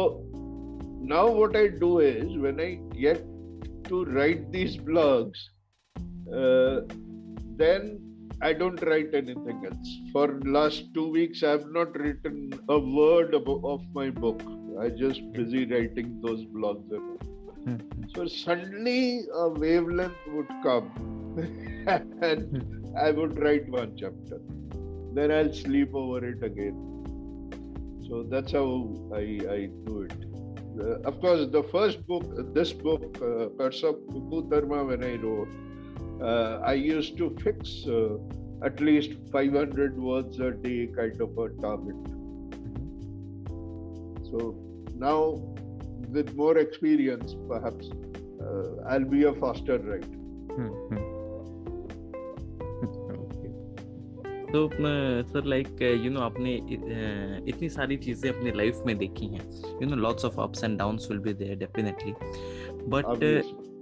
now 1.14 1.24
what 1.40 1.58
I 1.58 1.66
do 1.84 2.00
is 2.12 2.38
when 2.46 2.62
I 2.62 2.70
get 3.02 3.26
to 3.90 4.06
write 4.06 4.52
these 4.54 4.78
blogs, 4.90 5.42
uh, 6.40 6.82
then 7.64 7.90
I 8.42 8.54
don't 8.54 8.82
write 8.92 9.14
anything 9.24 9.66
else. 9.72 9.92
For 10.14 10.28
last 10.58 10.94
two 10.94 11.10
weeks, 11.18 11.44
I 11.44 11.50
have 11.58 11.68
not 11.80 12.00
written 12.00 12.54
a 12.70 12.80
word 12.80 13.34
of 13.36 13.82
my 14.02 14.10
book. 14.10 14.42
I 14.80 14.88
just 15.04 15.22
busy 15.34 15.66
writing 15.66 16.10
those 16.24 16.46
blogs. 16.46 17.31
Hmm. 17.66 17.76
So 18.16 18.26
suddenly 18.28 19.22
a 19.36 19.48
wavelength 19.48 20.28
would 20.34 20.48
come 20.64 20.92
and 21.88 22.58
hmm. 22.58 22.98
I 22.98 23.12
would 23.12 23.38
write 23.40 23.70
one 23.70 23.94
chapter. 23.98 24.40
Then 25.14 25.32
I'll 25.32 25.54
sleep 25.54 25.90
over 25.94 26.26
it 26.26 26.44
again. 26.44 26.88
So 28.10 28.24
that's 28.24 28.52
how 28.52 28.96
I, 29.14 29.26
I 29.58 29.60
do 29.86 30.08
it. 30.10 30.18
Uh, 30.82 31.00
of 31.08 31.22
course, 31.22 31.48
the 31.52 31.64
first 31.72 32.06
book, 32.08 32.54
this 32.56 32.74
book, 32.74 33.04
uh, 33.18 33.50
Persa 33.60 33.92
Dharma, 34.50 34.84
when 34.84 35.04
I 35.04 35.16
wrote, 35.18 35.50
uh, 36.22 36.62
I 36.66 36.74
used 36.74 37.18
to 37.18 37.36
fix 37.44 37.86
uh, 37.88 38.16
at 38.66 38.80
least 38.80 39.12
500 39.32 39.98
words 40.02 40.40
a 40.40 40.52
day 40.52 40.90
kind 40.96 41.20
of 41.22 41.38
a 41.38 41.50
target. 41.62 42.08
Hmm. 42.58 44.26
So 44.26 44.56
now 44.96 45.51
with 46.12 46.36
more 46.36 46.58
experience, 46.58 47.36
perhaps 47.48 47.90
uh, 48.42 48.90
I'll 48.90 49.06
be 49.18 49.24
a 49.24 49.34
faster 49.36 49.80
ride. 49.90 50.10
Mm-hmm. 50.60 51.08
तो 54.54 54.68
sir 55.32 55.44
like 55.48 55.82
you 56.06 56.10
no 56.12 56.20
आपने 56.22 56.54
इतनी 57.52 57.68
सारी 57.76 57.98
चीज़ें 57.98 58.30
अपनी 58.32 58.52
life 58.58 58.82
में 58.86 58.98
देखी 58.98 59.26
हैं 59.36 59.44
you 59.82 59.88
know 59.90 59.96
lots 59.96 60.26
of 60.26 60.40
ups 60.46 60.64
and 60.64 60.78
downs 60.78 61.10
will 61.12 61.20
be 61.28 61.34
there 61.44 61.58
definitely 61.58 62.14
but 62.96 63.06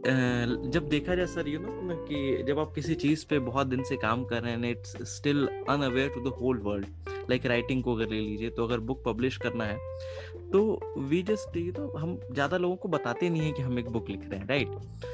जब 0.07 0.87
देखा 0.89 1.15
जाए 1.15 1.25
सर 1.27 1.47
यू 1.49 1.59
नो 1.59 1.95
कि 2.09 2.43
जब 2.47 2.59
आप 2.59 2.71
किसी 2.75 2.95
चीज़ 2.95 3.25
पे 3.29 3.39
बहुत 3.47 3.67
दिन 3.67 3.83
से 3.89 3.95
काम 4.01 4.23
कर 4.25 4.41
रहे 4.43 4.51
हैं 4.53 4.69
it's 4.71 4.95
still 5.15 5.45
unaware 5.69 6.09
to 6.15 6.21
the 6.29 6.33
whole 6.41 6.57
world 6.65 6.85
like 7.29 7.45
writing 7.45 7.83
को 7.83 7.95
अगर 7.95 8.09
ले 8.09 8.19
लीजिए 8.19 8.49
तो 8.57 8.65
अगर 8.67 8.79
बुक 8.91 9.03
पब्लिश 9.05 9.37
करना 9.43 9.65
है 9.65 9.77
तो 10.53 10.79
वी 11.09 11.21
जस्ट 11.23 11.57
यू 11.57 11.71
नो 11.79 11.87
हम 11.97 12.19
ज़्यादा 12.31 12.57
लोगों 12.57 12.75
को 12.85 12.89
बताते 12.89 13.29
नहीं 13.29 13.41
है 13.45 13.51
कि 13.57 13.61
हम 13.61 13.79
एक 13.79 13.89
बुक 13.91 14.09
लिख 14.09 14.27
रहे 14.29 14.39
हैं 14.39 14.47
राइट 14.49 15.05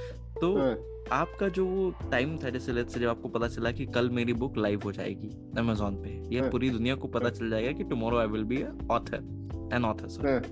तो 0.42 0.56
हाँ। 0.58 0.78
आपका 1.20 1.48
जो 1.58 1.94
टाइम 2.12 2.38
था 2.44 2.50
जैसे 2.50 2.74
लेट 2.74 2.88
से 2.90 3.00
जब 3.00 3.10
आपको 3.10 3.30
पता 3.38 3.48
चला 3.48 3.72
कि 3.72 3.86
कल 3.96 4.10
मेरी 4.20 4.34
बुक 4.44 4.58
लाइव 4.58 4.82
हो 4.86 4.92
जाएगी 4.92 5.30
अमेजोन 5.60 5.96
पे 6.04 6.20
या 6.36 6.42
हाँ। 6.42 6.52
पूरी 6.52 6.70
दुनिया 6.78 6.96
को 6.96 7.08
पता 7.18 7.26
हाँ। 7.28 7.32
चल 7.40 7.50
जाएगा 7.50 7.72
कि 7.78 7.84
tomorrow 7.90 8.18
I 8.20 8.28
will 8.36 8.44
be 8.54 8.64
author 8.98 9.72
an 9.76 9.86
author 9.86 10.08
sir 10.10 10.50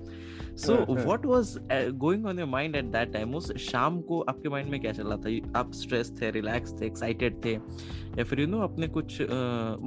so 0.62 0.74
what 0.94 1.24
was 1.26 1.54
going 2.00 2.26
on 2.26 2.38
your 2.38 2.48
mind 2.48 2.76
at 2.76 2.84
that 2.90 3.12
time 3.12 3.34
उस 3.34 3.50
शाम 3.68 4.00
को 4.08 4.20
आपके 4.28 4.48
माइंड 4.48 4.70
में 4.70 4.80
क्या 4.80 4.92
चल 4.92 5.06
रहा 5.08 5.16
था 5.24 5.58
आप 5.60 5.72
स्ट्रेस 5.74 6.12
थे 6.20 6.30
रिलैक्स 6.30 6.74
थे 6.80 6.86
एक्साइटेड 6.86 7.44
थे 7.44 7.52
या 7.54 8.24
फिर 8.24 8.40
यू 8.40 8.46
नो 8.46 8.60
अपने 8.62 8.88
कुछ 8.96 9.16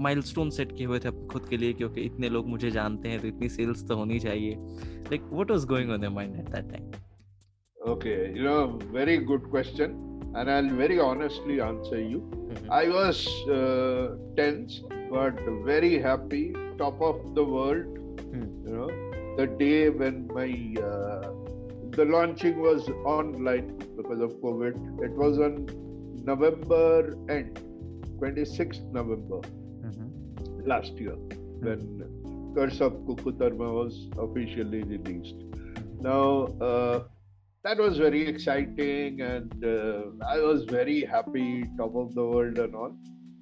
माइलस्टोन 0.05 0.49
uh, 0.49 0.55
सेट 0.57 0.75
किए 0.77 0.85
हुए 0.87 0.99
थे 1.05 1.11
खुद 1.33 1.45
के 1.49 1.57
लिए 1.57 1.73
क्योंकि 1.73 2.01
इतने 2.05 2.29
लोग 2.29 2.47
मुझे 2.49 2.71
जानते 2.71 3.09
हैं 3.09 3.19
तो 3.21 3.27
इतनी 3.27 3.49
सेल्स 3.49 3.87
तो 3.89 3.95
होनी 3.97 4.19
चाहिए 4.25 4.55
like 4.59 5.29
what 5.33 5.51
was 5.51 5.65
going 5.71 5.91
on 5.93 6.03
your 6.03 6.11
mind 6.13 6.35
at 6.39 6.49
that 6.55 6.71
time 6.71 7.91
okay 7.91 8.15
you 8.39 8.49
know 8.49 8.59
very 8.97 9.17
good 9.31 9.49
question 9.51 10.03
and 10.39 10.49
I'll 10.53 10.67
very 10.79 10.97
honestly 11.03 11.55
answer 11.67 11.99
you. 11.99 12.19
Mm-hmm. 12.39 12.67
I 12.79 12.81
was 12.95 13.21
uh, 13.57 14.03
tense, 14.39 14.75
but 15.15 15.41
very 15.69 15.91
happy, 16.07 16.43
top 16.83 17.03
of 17.09 17.23
the 17.39 17.45
world. 17.53 17.95
Mm. 18.25 18.43
You 18.43 18.81
know, 18.81 18.89
the 19.37 19.45
day 19.57 19.87
when 19.89 20.19
my 20.35 20.47
uh, 20.83 21.31
the 21.95 22.05
launching 22.13 22.59
was 22.67 22.89
online 23.15 23.67
because 23.97 24.19
of 24.27 24.35
COVID. 24.45 24.79
It 25.07 25.19
was 25.23 25.37
on 25.47 25.59
November 26.29 27.15
end, 27.29 27.59
26th 28.21 28.87
November 28.99 29.41
mm-hmm. 29.45 30.63
last 30.73 30.93
year 31.05 31.15
mm-hmm. 31.17 31.67
when 31.67 32.55
Curse 32.55 32.81
of 32.87 32.95
Kukutarma 33.09 33.67
was 33.81 33.99
officially 34.23 34.81
released. 34.93 35.45
Now, 36.01 36.47
uh, 36.69 37.03
that 37.63 37.77
was 37.77 37.97
very 37.99 38.25
exciting 38.27 39.21
and 39.21 39.63
uh, 39.73 40.25
I 40.31 40.39
was 40.39 40.63
very 40.65 41.01
happy, 41.05 41.63
top 41.77 41.95
of 41.95 42.15
the 42.15 42.25
world 42.35 42.57
and 42.57 42.75
all. 42.75 42.95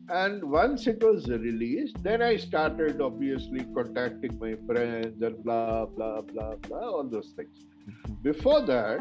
And 0.10 0.44
once 0.44 0.86
it 0.86 1.02
was 1.04 1.28
released, 1.28 1.98
then 2.04 2.22
I 2.22 2.38
started 2.38 3.02
obviously 3.02 3.66
contacting 3.76 4.38
my 4.40 4.54
friends 4.68 5.20
and 5.20 5.44
blah, 5.44 5.88
blah, 5.88 6.22
blah, 6.22 6.56
blah, 6.58 6.78
all 6.90 7.04
those 7.10 7.34
things. 7.36 7.66
Before 8.22 8.62
that, 8.62 9.00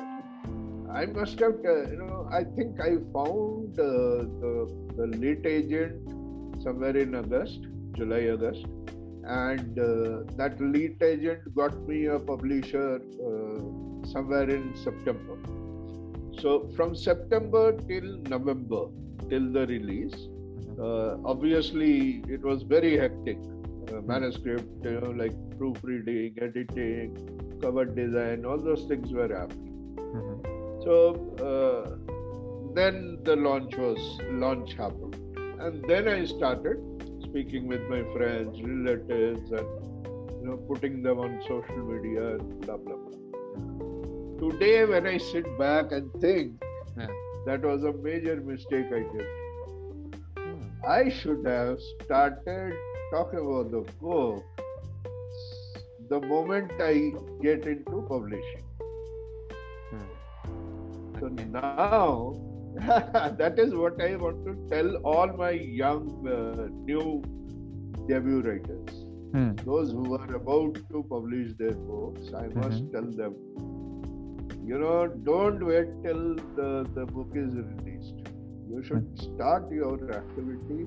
I 0.91 1.05
must 1.05 1.39
have, 1.41 1.57
uh, 1.63 1.91
you 1.91 1.97
know, 1.97 2.27
I 2.33 2.43
think 2.45 2.81
I 2.81 2.97
found 3.13 3.79
uh, 3.79 4.25
the, 4.41 4.89
the 4.97 5.47
agent 5.49 6.11
somewhere 6.63 6.97
in 6.97 7.15
August, 7.15 7.61
July, 7.93 8.31
August. 8.33 8.65
And 9.27 9.79
uh, 9.79 10.23
that 10.37 10.57
lead 10.59 11.03
agent 11.03 11.55
got 11.55 11.79
me 11.87 12.07
a 12.07 12.19
publisher 12.19 12.97
uh, 12.97 14.11
somewhere 14.11 14.49
in 14.49 14.75
September. 14.75 15.37
So 16.41 16.71
from 16.77 16.95
September 16.97 17.73
till 17.87 18.21
November, 18.25 18.87
till 19.29 19.53
the 19.53 19.67
release, 19.67 20.15
uh, 20.81 21.17
obviously 21.25 22.23
it 22.29 22.43
was 22.43 22.63
very 22.63 22.97
hectic 22.97 23.39
uh, 23.39 23.97
hmm. 23.97 24.07
manuscript 24.07 24.69
you 24.85 25.01
know, 25.01 25.11
like 25.11 25.35
proofreading 25.59 26.37
editing 26.41 27.15
cover 27.63 27.85
design 27.85 28.45
all 28.45 28.59
those 28.59 28.85
things 28.87 29.13
were 29.13 29.29
happening 29.29 29.95
mm-hmm. 29.99 30.43
so 30.85 30.95
uh, 31.51 32.15
then 32.75 33.19
the 33.23 33.37
launch 33.37 33.77
was 33.77 34.19
launch 34.45 34.75
happened 34.75 35.17
and 35.61 35.85
then 35.89 36.09
i 36.09 36.25
started 36.25 36.79
speaking 37.23 37.67
with 37.69 37.81
my 37.83 38.03
friends 38.15 38.61
relatives 38.63 39.53
and 39.53 40.07
you 40.09 40.49
know 40.49 40.57
putting 40.73 41.03
them 41.03 41.21
on 41.21 41.41
social 41.47 41.85
media 41.95 42.35
and 42.37 42.61
blah 42.63 42.77
blah 42.77 42.97
blah 42.97 44.49
today 44.49 44.85
when 44.85 45.07
i 45.07 45.17
sit 45.17 45.47
back 45.59 45.93
and 45.93 46.13
think 46.21 46.61
yeah. 46.99 47.07
that 47.47 47.63
was 47.63 47.85
a 47.85 47.93
major 48.09 48.37
mistake 48.41 48.87
i 49.01 49.03
did 49.17 49.27
I 50.89 51.09
should 51.09 51.47
have 51.47 51.79
started 51.81 52.75
talking 53.11 53.39
about 53.39 53.71
the 53.71 53.91
book 54.03 54.45
the 56.11 56.21
moment 56.21 56.73
I 56.79 57.11
get 57.41 57.67
into 57.67 58.05
publishing. 58.07 58.65
Hmm. 59.91 61.19
So 61.21 61.29
now 61.29 62.37
that 63.39 63.55
is 63.59 63.75
what 63.75 63.99
I 63.99 64.17
want 64.17 64.45
to 64.45 64.57
tell 64.69 64.97
all 64.97 65.29
my 65.33 65.53
young 65.53 66.07
uh, 66.29 66.69
new 66.85 67.23
debut 68.07 68.43
writers. 68.43 69.07
Hmm. 69.33 69.55
Those 69.65 69.91
who 69.93 70.17
are 70.19 70.35
about 70.35 70.75
to 70.91 71.03
publish 71.09 71.53
their 71.59 71.73
books, 71.73 72.31
I 72.35 72.43
hmm 72.45 72.61
must 72.61 72.85
mm-hmm. 72.85 72.93
tell 72.93 73.11
them 73.11 73.35
you 74.67 74.79
know, 74.79 75.07
don't 75.09 75.65
wait 75.65 75.89
till 76.03 76.37
the, 76.57 76.89
the 76.95 77.05
book 77.07 77.29
is 77.35 77.53
you 78.69 78.83
should 78.83 79.07
start 79.21 79.71
your 79.71 79.91
activity 80.15 80.87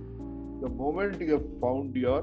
the 0.61 0.69
moment 0.69 1.21
you 1.21 1.33
have 1.33 1.43
found 1.61 1.95
your 1.95 2.21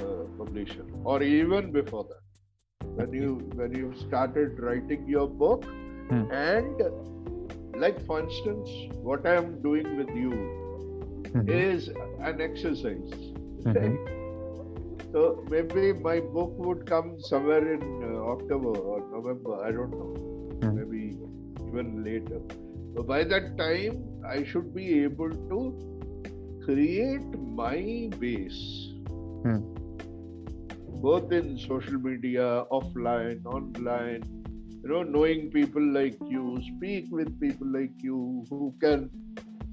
uh, 0.00 0.24
publisher, 0.38 0.84
or 1.02 1.22
even 1.22 1.72
before 1.72 2.06
that, 2.10 2.88
when 3.00 3.12
you 3.14 3.36
when 3.60 3.72
you 3.74 3.94
started 4.00 4.60
writing 4.60 5.06
your 5.08 5.26
book, 5.26 5.64
hmm. 6.10 6.24
and 6.30 7.80
like 7.84 8.04
for 8.04 8.20
instance, 8.20 8.68
what 9.08 9.26
I 9.26 9.36
am 9.36 9.62
doing 9.62 9.96
with 9.96 10.10
you 10.14 10.30
mm-hmm. 10.34 11.48
is 11.48 11.88
an 12.32 12.42
exercise. 12.42 13.16
Mm-hmm. 13.70 15.02
So 15.12 15.42
maybe 15.50 15.92
my 15.94 16.20
book 16.20 16.52
would 16.58 16.84
come 16.84 17.18
somewhere 17.18 17.72
in 17.72 17.82
uh, 18.10 18.18
October 18.34 18.78
or 18.94 19.00
November. 19.16 19.56
I 19.64 19.72
don't 19.72 19.98
know. 20.02 20.12
Mm-hmm. 20.16 20.76
Maybe 20.76 21.00
even 21.68 22.04
later 22.04 22.40
so 22.96 23.02
by 23.02 23.24
that 23.24 23.58
time, 23.58 23.96
I 24.26 24.42
should 24.42 24.74
be 24.74 25.00
able 25.02 25.28
to 25.30 26.60
create 26.64 27.26
my 27.58 28.08
base. 28.18 28.60
Hmm. 29.44 29.58
Both 31.02 31.30
in 31.30 31.58
social 31.58 31.98
media, 31.98 32.64
offline, 32.72 33.44
online, 33.44 34.22
you 34.82 34.88
know, 34.88 35.02
knowing 35.02 35.50
people 35.50 35.84
like 35.98 36.16
you, 36.26 36.56
speak 36.76 37.08
with 37.12 37.38
people 37.38 37.66
like 37.70 38.02
you 38.02 38.46
who 38.48 38.74
can 38.80 39.10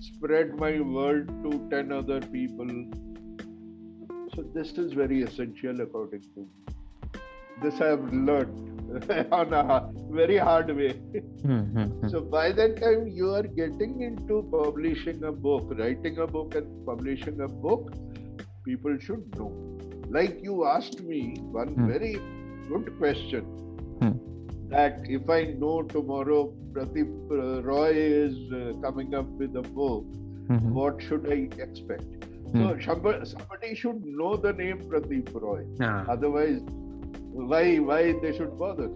spread 0.01 0.59
my 0.59 0.81
word 0.81 1.29
to 1.45 1.65
10 1.71 1.93
other 1.93 2.19
people. 2.19 2.67
So, 4.35 4.43
this 4.53 4.71
is 4.73 4.91
very 4.91 5.21
essential 5.21 5.79
according 5.79 6.23
to 6.33 6.41
me 6.47 6.72
this 7.63 7.81
I 7.81 7.87
have 7.95 8.05
learned 8.13 9.11
on 9.31 9.53
a 9.53 9.89
very 10.17 10.37
hard 10.37 10.69
way. 10.79 10.91
Hmm, 10.93 11.51
hmm, 11.51 11.83
hmm. 11.85 12.09
So 12.09 12.21
by 12.21 12.51
that 12.51 12.79
time 12.81 13.07
you 13.07 13.29
are 13.33 13.47
getting 13.61 14.01
into 14.07 14.37
publishing 14.51 15.23
a 15.23 15.31
book, 15.31 15.73
writing 15.79 16.19
a 16.19 16.27
book 16.27 16.53
and 16.55 16.69
publishing 16.85 17.41
a 17.41 17.47
book, 17.47 17.93
people 18.65 18.97
should 18.99 19.37
know. 19.39 19.51
Like 20.19 20.39
you 20.43 20.65
asked 20.75 21.01
me 21.01 21.21
one 21.59 21.69
hmm 21.79 21.89
very 21.93 22.11
good 22.73 22.89
question 22.97 23.47
hmm 24.01 24.11
that 24.73 24.99
if 25.15 25.27
I 25.29 25.39
know 25.63 25.73
tomorrow 25.93 26.41
Pradeep 26.75 27.33
uh, 27.37 27.63
Roy 27.63 27.89
is 28.03 28.37
uh, 28.59 28.73
coming 28.85 29.15
up 29.15 29.25
with 29.41 29.55
a 29.57 29.61
book, 29.79 30.05
mm-hmm. 30.49 30.71
what 30.77 31.01
should 31.07 31.27
I 31.31 31.41
expect? 31.65 32.29
So 32.55 32.77
somebody 32.83 33.75
should 33.75 34.03
know 34.05 34.35
the 34.37 34.53
name 34.53 34.81
Pradeep 34.89 35.29
Roy. 35.43 35.61
Ah. 35.81 36.05
Otherwise, 36.09 36.59
why 37.33 37.79
why 37.79 38.13
they 38.21 38.31
should 38.37 38.57
bother 38.59 38.87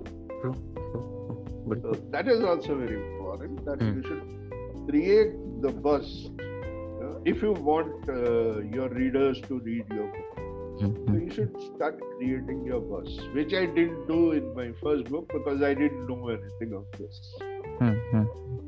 true, 0.41 0.53
true, 0.81 1.65
But 1.67 1.81
so 1.81 1.91
that 2.11 2.27
is 2.27 2.41
also 2.43 2.75
very 2.75 2.95
important 2.95 3.65
that 3.65 3.81
hmm. 3.81 3.97
you 3.97 4.03
should 4.03 4.87
create 4.89 5.31
the 5.61 5.71
buzz 5.71 6.29
uh, 6.39 7.19
if 7.25 7.41
you 7.41 7.53
want 7.53 8.07
uh, 8.09 8.61
your 8.75 8.89
readers 8.89 9.41
to 9.47 9.59
read 9.59 9.85
your 9.93 10.05
book 10.05 10.37
mm-hmm. 10.37 11.07
so 11.07 11.25
you 11.25 11.31
should 11.31 11.59
start 11.75 11.99
creating 12.17 12.63
your 12.65 12.79
buzz 12.79 13.19
which 13.33 13.53
i 13.55 13.65
didn't 13.65 14.07
do 14.07 14.31
in 14.33 14.53
my 14.53 14.69
first 14.83 15.05
book 15.05 15.27
because 15.33 15.61
i 15.63 15.73
didn't 15.73 16.07
know 16.07 16.29
anything 16.29 16.73
of 16.73 16.85
this 16.99 17.19
mm-hmm. 17.81 18.66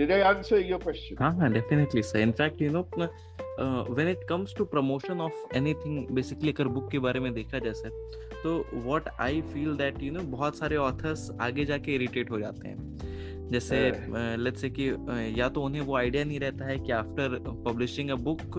Did 0.00 0.10
I 0.12 0.20
answer 0.30 0.58
your 0.58 0.78
question? 0.82 1.18
Ah, 1.20 1.30
definitely, 1.54 2.02
sir. 2.10 2.20
In 2.26 2.32
fact, 2.32 2.58
you 2.58 2.70
know, 2.74 2.86
uh, 2.98 3.84
when 3.98 4.08
it 4.12 4.22
comes 4.26 4.54
to 4.54 4.64
promotion 4.64 5.20
of 5.24 5.32
anything, 5.58 5.96
basically 6.18 6.52
agar 6.52 6.66
book 6.76 6.84
ke 6.94 7.00
bare 7.06 7.20
mein 7.24 7.34
dekha 7.38 7.60
जाए 7.64 7.72
sir 7.80 8.36
तो 8.44 8.52
what 8.90 9.10
I 9.26 9.34
feel 9.50 9.74
that 9.80 9.98
you 10.06 10.12
know 10.14 10.22
बहुत 10.36 10.58
सारे 10.58 10.76
authors 10.84 11.24
आगे 11.48 11.64
जाके 11.72 11.96
irritate 11.98 12.30
हो 12.30 12.38
जाते 12.44 12.68
हैं 12.68 13.48
जैसे 13.50 13.80
लेट्स 14.44 14.60
से 14.60 14.70
कि 14.78 14.86
या 15.40 15.48
तो 15.58 15.62
उन्हें 15.68 15.82
वो 15.90 15.96
आइडिया 15.96 16.24
नहीं 16.24 16.38
रहता 16.40 16.64
है 16.64 16.78
कि 16.86 16.92
after 17.02 17.36
publishing 17.68 18.10
a 18.10 18.14
book 18.30 18.58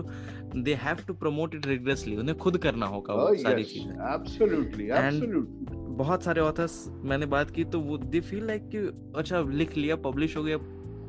they 0.68 0.74
have 0.84 0.96
to 1.06 1.14
promote 1.24 1.54
it 1.54 1.66
rigorously 1.66 2.16
उन्हें 2.24 2.36
खुद 2.38 2.58
करना 2.66 2.86
होगा 2.94 3.14
oh, 3.14 3.20
वो 3.20 3.32
yes, 3.34 3.42
सारी 3.46 3.64
चीजें 3.70 3.90
एब्सोल्युटली 4.14 4.88
एब्सोल्युटली 4.98 5.96
बहुत 6.04 6.22
सारे 6.24 6.40
ऑथर्स 6.40 6.76
मैंने 7.14 7.26
बात 7.36 7.50
की 7.58 7.64
तो 7.76 7.80
वो 7.88 7.96
दे 8.14 8.20
फील 8.32 8.46
लाइक 8.52 8.68
कि 8.74 8.84
अच्छा 9.22 9.40
लिख 9.62 9.76
लिया 9.76 9.96
पब्लिश 10.08 10.36
हो 10.36 10.42
गया 10.44 10.56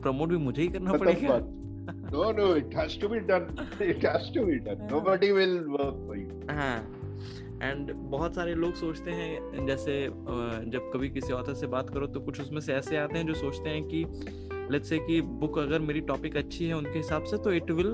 प्रमोट 0.03 0.29
भी 0.29 0.37
मुझे 0.47 0.61
ही 0.61 0.67
करना 0.77 0.93
पड़ेगा 1.03 1.37
no 2.15 2.31
no 2.39 2.45
it 2.55 2.75
has 2.79 2.99
to 3.01 3.07
be 3.13 3.19
done 3.31 3.47
it 3.91 4.05
has 4.05 4.33
to 4.35 4.45
be 4.49 4.55
done 4.67 4.85
nobody 4.91 5.31
will 5.39 5.57
work 5.75 6.01
for 6.07 6.17
you 6.19 6.59
हां 6.59 6.77
एंड 7.67 7.91
बहुत 8.15 8.35
सारे 8.35 8.53
लोग 8.63 8.73
सोचते 8.85 9.11
हैं 9.19 9.65
जैसे 9.67 9.93
जब 10.77 10.89
कभी 10.93 11.09
किसी 11.17 11.33
ऑथर 11.39 11.53
से 11.63 11.67
बात 11.75 11.89
करो 11.97 12.07
तो 12.15 12.19
कुछ 12.29 12.41
उसमें 12.41 12.59
से 12.69 12.73
ऐसे 12.73 12.97
आते 13.05 13.17
हैं 13.17 13.25
जो 13.27 13.33
सोचते 13.43 13.69
हैं 13.75 13.83
कि 13.93 14.05
लेट्स 14.73 14.89
से 14.89 14.97
कि 15.07 15.21
बुक 15.43 15.57
अगर 15.59 15.79
मेरी 15.89 16.01
टॉपिक 16.11 16.35
अच्छी 16.43 16.65
है 16.67 16.75
उनके 16.77 16.97
हिसाब 16.97 17.23
से 17.31 17.37
तो 17.47 17.51
it 17.61 17.71
will 17.79 17.93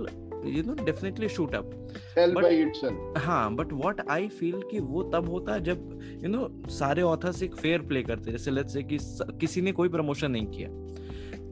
you 0.55 0.63
know 0.67 0.73
definitely 0.85 1.29
shoot 1.37 1.55
up 1.55 3.13
हाँ 3.27 3.43
बट 3.61 3.73
वॉट 3.83 4.01
आई 4.17 4.27
फील 4.41 4.61
कि 4.71 4.79
वो 4.93 5.03
तब 5.15 5.29
होता 5.35 5.53
है 5.53 5.63
जब 5.69 5.87
यू 6.03 6.19
you 6.19 6.35
नो 6.35 6.37
know, 6.37 6.69
सारे 6.81 7.01
ऑथर्स 7.13 7.41
एक 7.49 7.55
फेयर 7.63 7.81
प्ले 7.93 8.03
करते 8.11 8.29
हैं 8.31 8.37
जैसे 8.37 8.51
लेट्स 8.51 8.73
से 8.73 8.83
कि 8.91 8.97
किसी 9.45 9.61
ने 9.67 9.71
कोई 9.81 9.89
प्रमोशन 9.97 10.31
नहीं 10.37 10.45
किया 10.57 10.69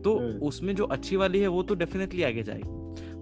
तो 0.07 0.13
उसमें 0.47 0.73
जो 0.75 0.83
अच्छी 0.95 1.15
वाली 1.21 1.39
है 1.39 1.47
वो 1.53 1.61
तो 1.69 1.75
डेफिनेटली 1.85 2.21
आगे 2.23 2.43
जाएगी 2.49 2.75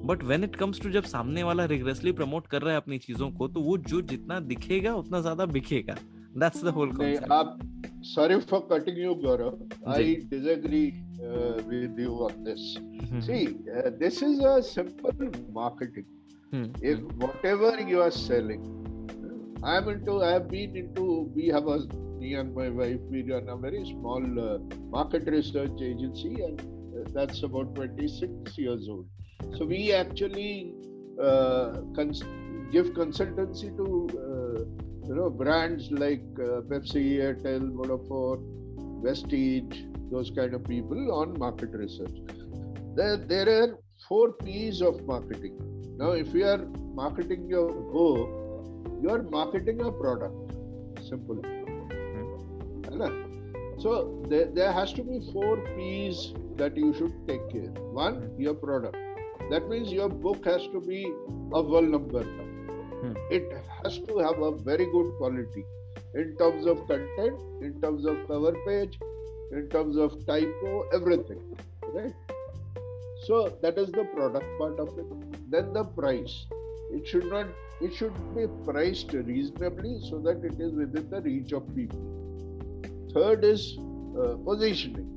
but 0.08 0.24
when 0.32 0.44
it 0.44 0.56
comes 0.56 0.82
to 0.82 0.90
जब 0.96 1.04
सामने 1.14 1.44
वाला 1.44 1.64
रिग्रेसली 1.76 2.12
प्रमोट 2.20 2.48
कर 2.48 2.62
रहा 2.62 2.72
है 2.72 2.82
अपनी 2.82 2.98
चीजों 3.06 3.30
को 3.40 3.48
तो 3.56 3.62
वो 3.68 3.78
जो 3.94 4.02
जितना 4.14 4.40
दिखेगा 4.52 4.94
उतना 5.04 5.22
ज्यादा 5.28 5.46
बिकेगा 5.56 5.96
दैट्स 6.44 6.64
द 6.66 6.74
होल 6.78 6.92
आप 7.40 7.58
sorry 8.08 8.36
for 8.50 8.58
cutting 8.72 8.98
you 9.04 9.14
gaurav 9.22 9.86
i 9.92 10.04
disagree 10.34 10.82
uh, 11.28 11.30
with 11.70 12.02
you 12.02 12.18
on 12.26 12.36
this 12.48 12.66
hmm. 12.74 13.24
see 13.28 13.40
uh, 13.78 13.90
this 14.04 14.20
is 14.28 14.44
a 14.50 14.52
simple 14.68 15.24
marketing 15.56 16.06
hmm. 16.52 16.68
if 16.92 17.02
whatever 17.24 17.72
you 17.94 18.04
are 18.06 18.12
selling 18.20 18.70
i 19.72 19.74
am 19.80 19.90
into 19.96 20.20
i 20.28 20.32
have 20.36 20.46
been 20.54 20.78
into 20.84 21.08
we 21.40 21.48
have 21.58 21.72
a 21.78 21.80
me 22.20 22.36
and 22.44 22.56
my 22.62 22.68
wife 22.84 23.10
we 23.16 23.26
run 23.32 23.52
a 23.56 23.58
very 23.66 23.84
small 23.94 24.30
uh, 24.46 24.48
market 25.00 25.34
research 25.38 25.84
agency 25.90 26.34
and 26.50 26.64
that's 27.16 27.42
about 27.48 27.74
26 27.76 28.58
years 28.58 28.90
old. 28.90 29.06
So 29.58 29.66
we 29.66 29.94
actually 29.94 30.74
uh, 31.28 31.78
cons- 31.96 32.24
give 32.72 32.88
consultancy 33.00 33.70
to 33.80 34.08
uh, 34.30 34.56
you 35.08 35.16
know 35.16 35.30
brands 35.30 35.90
like 35.92 36.24
uh, 36.44 36.62
Pepsi, 36.74 37.06
Airtel, 37.28 37.64
Vodafone, 37.80 38.42
Vestige, 39.04 39.76
those 40.12 40.30
kind 40.30 40.54
of 40.54 40.64
people 40.66 41.12
on 41.22 41.40
market 41.40 41.70
research. 41.74 42.18
There, 42.96 43.16
there 43.18 43.50
are 43.60 43.70
four 44.10 44.32
P's 44.34 44.82
of 44.82 45.02
marketing. 45.06 45.56
Now, 45.98 46.12
if 46.12 46.34
you 46.34 46.46
are 46.46 46.60
marketing 47.04 47.48
your 47.50 47.70
Go, 47.72 48.18
you 49.02 49.10
are 49.10 49.24
marketing 49.24 49.80
a 49.82 49.92
product. 49.92 50.52
Simple. 51.10 51.36
Mm-hmm. 51.38 53.80
So 53.80 54.22
there, 54.30 54.48
there 54.54 54.72
has 54.74 54.92
to 54.94 55.04
be 55.04 55.20
four 55.34 55.58
P's 55.76 56.34
that 56.58 56.76
you 56.78 56.94
should 56.94 57.14
take 57.28 57.50
care. 57.52 57.72
One, 58.02 58.32
your 58.38 58.54
product. 58.54 58.96
That 59.52 59.68
means 59.70 59.92
your 59.92 60.10
book 60.10 60.46
has 60.46 60.64
to 60.74 60.82
be 60.82 61.04
a 61.54 61.62
well 61.62 61.82
numbered. 61.82 62.28
Hmm. 63.02 63.14
It 63.30 63.50
has 63.84 64.00
to 64.08 64.18
have 64.20 64.40
a 64.42 64.52
very 64.52 64.86
good 64.92 65.12
quality 65.18 65.66
in 66.16 66.36
terms 66.38 66.66
of 66.66 66.80
content, 66.88 67.42
in 67.62 67.80
terms 67.82 68.06
of 68.06 68.18
cover 68.28 68.54
page, 68.68 68.98
in 69.52 69.70
terms 69.70 69.98
of 69.98 70.14
typo, 70.26 70.86
everything. 70.94 71.42
Right? 71.94 72.14
So 73.26 73.58
that 73.62 73.78
is 73.78 73.92
the 73.92 74.06
product 74.06 74.46
part 74.58 74.80
of 74.80 74.98
it. 74.98 75.50
Then 75.52 75.74
the 75.74 75.84
price. 75.84 76.46
It 76.92 77.08
should 77.08 77.26
not 77.26 77.48
it 77.82 77.94
should 77.94 78.14
be 78.36 78.48
priced 78.64 79.12
reasonably 79.12 80.00
so 80.10 80.20
that 80.20 80.44
it 80.46 80.60
is 80.62 80.72
within 80.74 81.10
the 81.10 81.22
reach 81.22 81.52
of 81.52 81.64
people. 81.76 82.84
Third 83.14 83.44
is 83.44 83.78
uh, 84.18 84.36
positioning. 84.46 85.15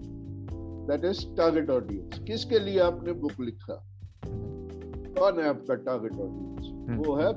That 0.91 1.05
is 1.05 1.24
target 1.36 1.70
audience 1.70 2.18
किसके 2.26 2.59
लिए 2.66 2.78
आपने 2.80 3.12
book 3.22 3.41
लिखा 3.41 3.74
कौन 4.26 5.41
है 5.41 5.49
आपका 5.49 5.74
target 5.89 6.12
audience 6.26 6.97
वो 7.01 7.14
है 7.18 7.32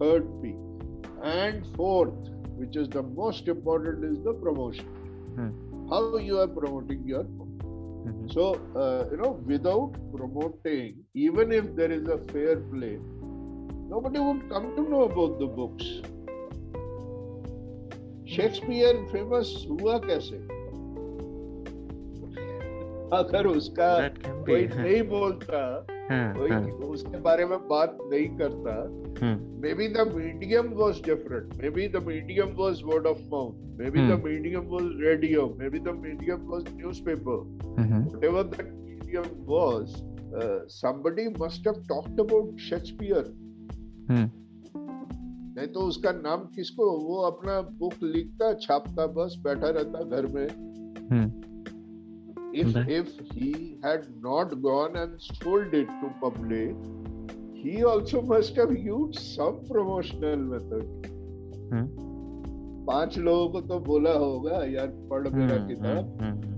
third 0.00 0.24
P 0.42 0.50
and 1.30 1.62
fourth 1.76 2.28
which 2.58 2.76
is 2.82 2.88
the 2.96 3.04
most 3.20 3.48
important 3.54 4.04
is 4.10 4.18
the 4.28 4.36
promotion 4.42 5.88
how 5.92 6.18
you 6.30 6.38
are 6.46 6.54
promoting 6.62 7.10
your 7.10 7.38
So, 8.32 8.42
uh, 8.82 8.84
you 9.12 9.16
know, 9.20 9.28
without 9.48 9.96
promoting, 10.12 10.92
even 11.22 11.52
if 11.56 11.66
there 11.80 11.94
is 11.96 12.06
a 12.14 12.16
fair 12.28 12.52
play, 12.74 12.90
nobody 13.94 14.22
would 14.26 14.44
come 14.52 14.68
to 14.76 14.84
know 14.92 15.00
about 15.08 15.34
the 15.40 15.48
books. 15.58 15.90
Shakespeare 18.36 18.92
famous 19.16 19.50
हुआ 19.72 19.96
कैसे 20.06 20.38
अगर 23.14 23.46
उसका 23.46 23.86
कोई 24.48 24.66
हाँ। 24.66 24.82
नहीं 24.82 25.02
बोलता 25.08 25.58
हाँ, 26.10 26.34
कोई 26.36 26.50
हाँ। 26.50 26.60
उसके 26.94 27.18
बारे 27.20 27.46
में 27.46 27.58
बात 27.68 27.96
नहीं 28.12 28.26
करता 28.38 28.74
maybe 29.74 29.88
the 29.96 30.06
medium 30.14 30.66
was 30.80 31.00
different 31.06 31.54
maybe 31.78 31.86
the 31.96 32.02
medium 32.06 32.54
was 32.60 32.82
word 32.84 33.06
of 33.06 33.18
mouth 33.32 33.78
maybe 33.90 34.06
the 34.10 34.20
medium 34.26 34.66
was 34.74 34.84
radio 35.06 35.46
maybe 35.70 35.78
the 35.88 35.94
medium 36.02 36.46
was 36.50 36.64
newspaper 37.08 38.22
ever 38.26 38.42
the 38.56 38.66
medium 38.76 39.34
was 39.52 39.98
somebody 40.72 41.22
must 41.38 41.64
have 41.68 41.78
talked 41.86 42.20
about 42.24 42.60
Shakespeare. 42.64 43.22
Hmm. 44.10 44.28
नहीं 45.56 45.66
तो 45.78 45.86
उसका 45.92 46.12
नाम 46.26 46.44
किसको 46.54 46.90
वो 47.08 47.16
अपना 47.30 47.60
book 47.82 47.94
लिखता 48.02 48.52
छापता 48.66 49.06
बस 49.18 49.36
बैठा 49.46 49.70
रहता 49.78 50.02
घर 50.16 50.26
में 50.36 50.46
hmm. 50.46 51.39
if 52.52 52.74
okay. 52.76 52.94
if 53.00 53.08
he 53.36 53.76
had 53.82 54.06
not 54.22 54.60
gone 54.62 54.96
and 54.96 55.20
sold 55.22 55.72
it 55.72 55.86
to 56.02 56.08
public 56.20 56.74
he 57.54 57.84
also 57.84 58.20
must 58.22 58.56
have 58.56 58.72
used 58.76 59.18
some 59.18 59.60
promotional 59.72 60.44
method 60.52 61.10
hmm? 61.74 61.90
पांच 62.86 63.16
लोगों 63.18 63.48
को 63.54 63.60
तो 63.70 63.78
बोला 63.86 64.12
होगा 64.18 64.62
यार 64.74 64.86
पढ़ 65.10 65.28
मेरा 65.34 65.56
किताब 65.66 66.48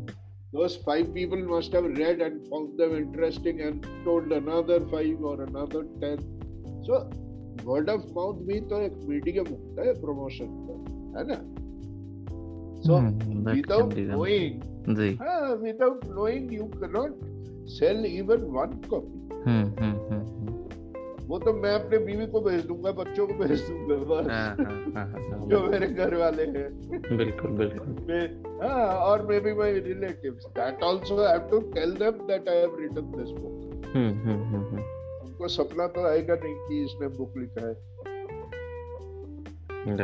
those 0.55 0.77
five 0.87 1.09
people 1.15 1.43
must 1.51 1.73
have 1.75 1.85
read 1.99 2.21
and 2.25 2.41
found 2.49 2.79
them 2.81 2.95
interesting 2.97 3.61
and 3.67 3.87
told 4.09 4.33
another 4.39 4.81
five 4.95 5.23
or 5.31 5.37
another 5.45 5.81
ten. 6.03 6.19
So 6.89 6.99
word 7.69 7.89
of 7.93 8.05
mouth 8.19 8.43
भी 8.49 8.61
तो 8.73 8.81
एक 8.89 8.99
medium 9.13 9.49
होता 9.55 9.87
है 9.87 9.95
promotion 10.03 10.53
का 10.67 10.79
है 11.19 11.25
ना? 11.31 11.41
So 12.83 12.99
hmm, 12.99 13.45
without 13.49 13.91
going 13.97 14.63
ji 14.89 15.09
without 15.65 16.05
knowing 16.19 16.53
you 16.53 16.65
cannot 16.83 17.21
sell 17.79 18.05
even 18.07 18.43
one 18.57 18.81
copy 18.91 19.19
hmm 19.47 19.83
hmm 19.85 20.21
वो 21.27 21.39
तो 21.39 21.53
मैं 21.61 21.75
अपने 21.75 21.99
बीवी 22.07 22.27
को 22.33 22.41
भेज 22.41 22.65
दूंगा 22.67 22.91
बच्चों 23.03 23.27
को 23.27 23.35
भेज 23.43 23.61
दूंगा 23.71 23.95
बस 24.15 24.27
हाँ, 24.31 24.57
हाँ, 24.67 25.07
हाँ, 25.13 25.47
जो 25.49 25.61
मेरे 25.71 25.87
घर 25.87 26.15
वाले 26.21 26.45
हैं 26.59 27.01
बिल्कुल 27.17 27.51
बिल्कुल 27.61 28.61
हाँ 28.67 28.87
और 29.05 29.27
may 29.27 29.39
be 29.47 29.53
my 29.59 29.79
relatives 29.87 30.47
that 30.59 30.83
also 30.85 31.19
I 31.25 31.33
have 31.39 31.49
to 31.51 31.61
tell 31.75 31.95
them 32.03 32.27
that 32.29 32.49
I 32.49 32.57
have 32.59 32.77
written 32.81 33.11
this 33.17 33.29
book 33.39 33.99
उनको 35.27 35.49
सपना 35.59 35.87
तो 35.97 36.07
आएगा 36.09 36.35
नहीं 36.45 36.55
कि 36.69 36.83
इसमें 36.85 37.09
बुक 37.17 37.37
लिखा 37.39 37.67
है 37.69 37.75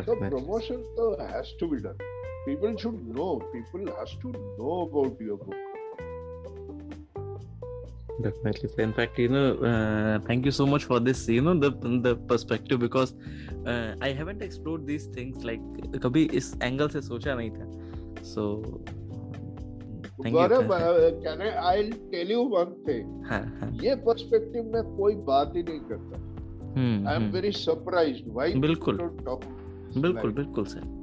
तो 0.03 0.15
प्रमोशन 0.29 0.77
तो 1.01 1.11
has 1.25 1.57
to 1.61 1.67
be 1.69 1.77
done 1.83 2.07
people 2.45 2.77
should 2.77 3.01
know 3.15 3.41
people 3.53 3.95
has 3.99 4.13
to 4.23 4.33
know 4.59 4.75
about 4.83 5.21
your 5.21 5.37
book 5.39 5.57
definitely 8.27 8.71
in 8.85 8.93
fact 8.93 9.19
you 9.19 9.29
know 9.29 9.57
uh, 9.71 10.19
thank 10.29 10.45
you 10.45 10.51
so 10.51 10.67
much 10.67 10.85
for 10.85 10.99
this 11.01 11.27
you 11.29 11.41
know 11.43 11.55
the 11.65 11.71
the 12.09 12.15
perspective 12.33 12.81
because 12.81 13.15
uh, 13.67 13.95
i 14.03 14.11
haven't 14.21 14.43
explored 14.43 14.87
these 14.87 15.07
things 15.19 15.45
like 15.45 15.67
kabhi 16.07 16.25
is 16.43 16.51
angle 16.71 16.93
se 16.97 17.05
socha 17.11 17.37
nahi 17.41 17.51
tha 17.59 18.25
so 18.33 18.47
thank 18.67 20.37
Gaurav, 20.39 20.75
you 20.83 20.91
uh, 20.91 21.11
can 21.27 21.45
I, 21.51 21.55
i'll 21.75 21.93
tell 22.17 22.35
you 22.37 22.43
one 22.57 22.75
thing 22.91 23.07
हाँ, 23.33 23.43
हाँ. 23.61 23.71
ये 23.87 23.95
perspective 24.09 24.71
में 24.75 24.83
कोई 24.97 25.15
बात 25.31 25.53
ही 25.57 25.63
नहीं 25.69 25.81
करता 25.93 26.25
I 27.13 27.17
am 27.23 27.31
very 27.33 27.51
surprised 27.63 28.29
why 28.33 28.53
बिल्कुल 28.67 29.01
बिल्कुल 29.01 30.33
बिल्कुल 30.33 30.65
sir 30.77 30.97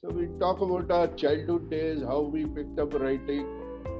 So 0.00 0.08
we 0.08 0.28
talk 0.40 0.62
about 0.62 0.90
our 0.90 1.08
childhood 1.08 1.70
days, 1.70 2.02
how 2.02 2.20
we 2.22 2.46
picked 2.46 2.78
up 2.80 2.94
writing, 2.94 3.44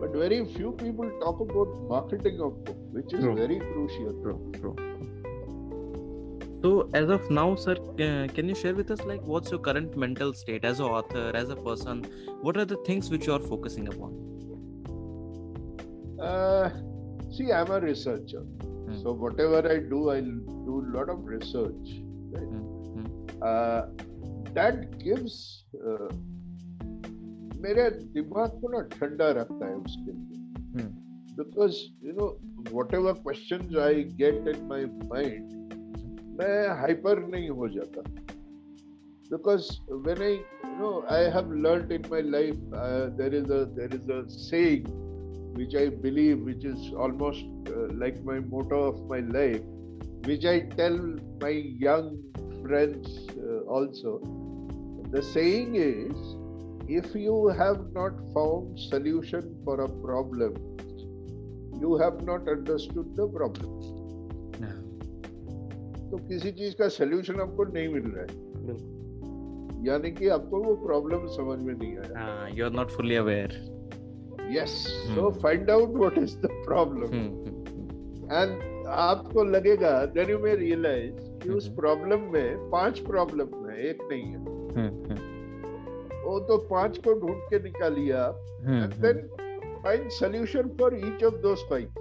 but 0.01 0.13
very 0.15 0.45
few 0.55 0.73
people 0.73 1.11
talk 1.21 1.41
about 1.41 1.69
marketing 1.91 2.41
of 2.41 2.65
book, 2.65 2.77
which 2.93 3.13
is 3.13 3.21
true. 3.21 3.35
very 3.35 3.59
crucial. 3.59 4.15
True, 4.23 4.53
true. 4.55 6.39
So 6.63 6.89
as 6.95 7.11
of 7.11 7.31
now, 7.31 7.55
sir, 7.55 7.77
can 7.99 8.49
you 8.49 8.55
share 8.55 8.75
with 8.75 8.91
us 8.91 9.03
like 9.03 9.21
what's 9.23 9.51
your 9.51 9.61
current 9.61 9.95
mental 9.95 10.33
state 10.33 10.65
as 10.65 10.81
an 10.81 10.87
author, 10.87 11.31
as 11.35 11.51
a 11.51 11.57
person? 11.57 12.07
What 12.41 12.57
are 12.57 12.65
the 12.65 12.77
things 12.87 13.11
which 13.11 13.27
you 13.27 13.35
are 13.35 13.41
focusing 13.41 13.89
upon? 13.89 14.15
Uh, 16.19 16.71
See, 17.41 17.51
I'm 17.55 17.71
a 17.71 17.81
researcher. 17.81 18.41
Mm. 18.63 19.03
So 19.03 19.13
whatever 19.13 19.61
I 19.75 19.79
do, 19.93 20.11
I 20.11 20.21
do 20.21 20.85
a 20.87 20.89
lot 20.95 21.09
of 21.09 21.25
research. 21.25 21.93
Right? 22.33 22.53
Mm. 22.57 22.99
Mm. 22.99 23.43
Uh, 23.51 23.81
that 24.53 24.81
gives 25.03 25.65
mere 27.65 27.87
dimag 28.17 28.53
ko 28.61 28.67
na 28.77 28.83
thanda 28.99 29.31
rakhta 29.41 29.63
hai 29.63 29.79
uske 29.87 30.11
liye 30.11 30.89
because 31.41 31.81
you 32.09 32.13
know 32.21 32.29
whatever 32.81 33.15
questions 33.25 33.77
i 33.89 34.05
get 34.21 34.49
in 34.55 34.61
my 34.75 34.81
mind 34.85 35.09
my 35.15 35.33
mind 35.41 36.39
मैं 36.41 36.55
hyper 36.81 37.25
नहीं 37.33 37.49
हो 37.61 37.69
जाता 37.81 38.05
because 39.31 39.73
when 40.09 40.23
I, 40.29 40.31
you 40.31 40.79
know, 40.83 41.05
I 41.21 41.21
have 41.39 41.49
learned 41.67 41.93
in 42.01 42.07
my 42.17 42.21
life, 42.37 42.61
uh, 42.85 43.17
there 43.23 43.33
is 43.43 43.55
a 43.59 43.65
there 43.81 43.97
is 44.01 44.17
a 44.19 44.25
saying 44.51 44.93
which 45.55 45.75
I 45.75 45.89
believe, 45.89 46.41
which 46.45 46.65
is 46.65 46.93
almost 46.97 47.45
uh, 47.69 47.89
like 48.03 48.23
my 48.25 48.41
motto 48.41 48.83
of 48.93 49.01
my 49.09 49.21
life, 49.21 49.63
which 50.25 50.45
I 50.45 50.61
tell 50.77 50.97
my 51.41 51.51
young 51.51 52.19
friends 52.65 53.27
uh, 53.35 53.61
also. 53.77 54.21
The 55.11 55.23
saying 55.23 55.75
is 55.75 56.15
if 56.89 57.15
you 57.15 57.49
have 57.59 57.93
not 57.93 58.13
found 58.35 58.79
solution 58.79 59.57
for 59.65 59.81
a 59.81 59.89
problem, 59.89 60.55
you 61.81 61.99
have 61.99 62.23
not 62.23 62.47
understood 62.49 63.17
the 63.17 63.27
problem. 63.39 63.75
Now, 64.65 64.77
तो 66.13 66.17
किसी 66.29 66.51
चीज 66.61 66.75
का 66.81 66.89
solution 66.99 67.41
आपको 67.41 67.65
नहीं 67.75 67.89
मिल 67.95 68.09
रहा 68.15 68.23
है 68.31 68.79
यानी 69.89 70.11
कि 70.21 70.29
आपको 70.37 70.63
वो 70.63 70.75
प्रॉब्लम 70.87 71.27
समझ 71.39 71.59
में 71.67 71.75
नहीं 71.75 71.97
आया 71.99 72.47
you 72.55 72.65
are 72.65 72.71
not 72.73 72.89
fully 72.97 73.15
aware 73.17 73.79
yes 74.57 74.71
hmm, 74.91 75.17
so 75.17 75.25
hmm. 75.27 75.41
find 75.45 75.71
out 75.75 75.99
what 76.03 76.17
is 76.23 76.33
the 76.45 76.49
problem 76.69 77.13
hmm, 77.15 77.51
and 78.41 78.69
आपको 79.03 79.43
लगेगा 79.51 79.91
देन 80.17 80.31
यू 80.31 80.39
मे 80.45 80.55
रियलाइज 80.63 81.19
कि 81.43 81.49
उस 81.57 81.67
प्रॉब्लम 81.75 82.21
में 82.33 82.69
पांच 82.71 82.99
प्रॉब्लम 83.11 83.69
है 83.71 83.77
एक 83.89 83.99
नहीं 84.13 84.25
है 84.33 84.89
वो 86.23 86.39
तो 86.49 86.57
पांच 86.71 86.99
को 87.07 87.13
ढूंढ 87.21 87.39
के 87.51 87.63
निकालिए 87.63 88.13
आप 88.23 88.65
and 88.65 88.95
then 89.07 89.23
find 89.85 90.09
solution 90.19 90.69
for 90.81 90.97
each 91.05 91.25
of 91.33 91.37
those 91.47 91.65
five 91.71 91.99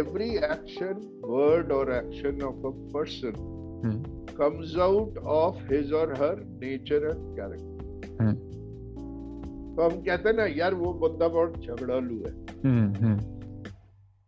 every 0.00 0.28
action, 0.54 1.02
word, 1.32 1.70
or 1.78 1.84
action 1.96 2.40
of 2.46 2.64
a 2.68 2.70
person 2.94 3.34
mm-hmm. 3.34 4.34
comes 4.40 4.74
out 4.86 5.12
of 5.34 5.60
his 5.72 5.92
or 5.98 6.06
her 6.22 6.34
nature 6.62 7.00
and 7.10 7.28
character. 7.38 7.90
Mm-hmm. 8.16 8.53
तो 9.76 9.82
हम 9.82 10.00
कहते 10.06 10.28
हैं 10.28 10.36
ना 10.36 10.44
यार 10.56 10.74
वो 10.80 10.92
बंदा 11.02 11.28
बहुत 11.36 11.56
झगड़ालू 11.66 12.16
है 12.26 12.32
हम्म, 12.64 12.94
हम्म। 13.04 13.72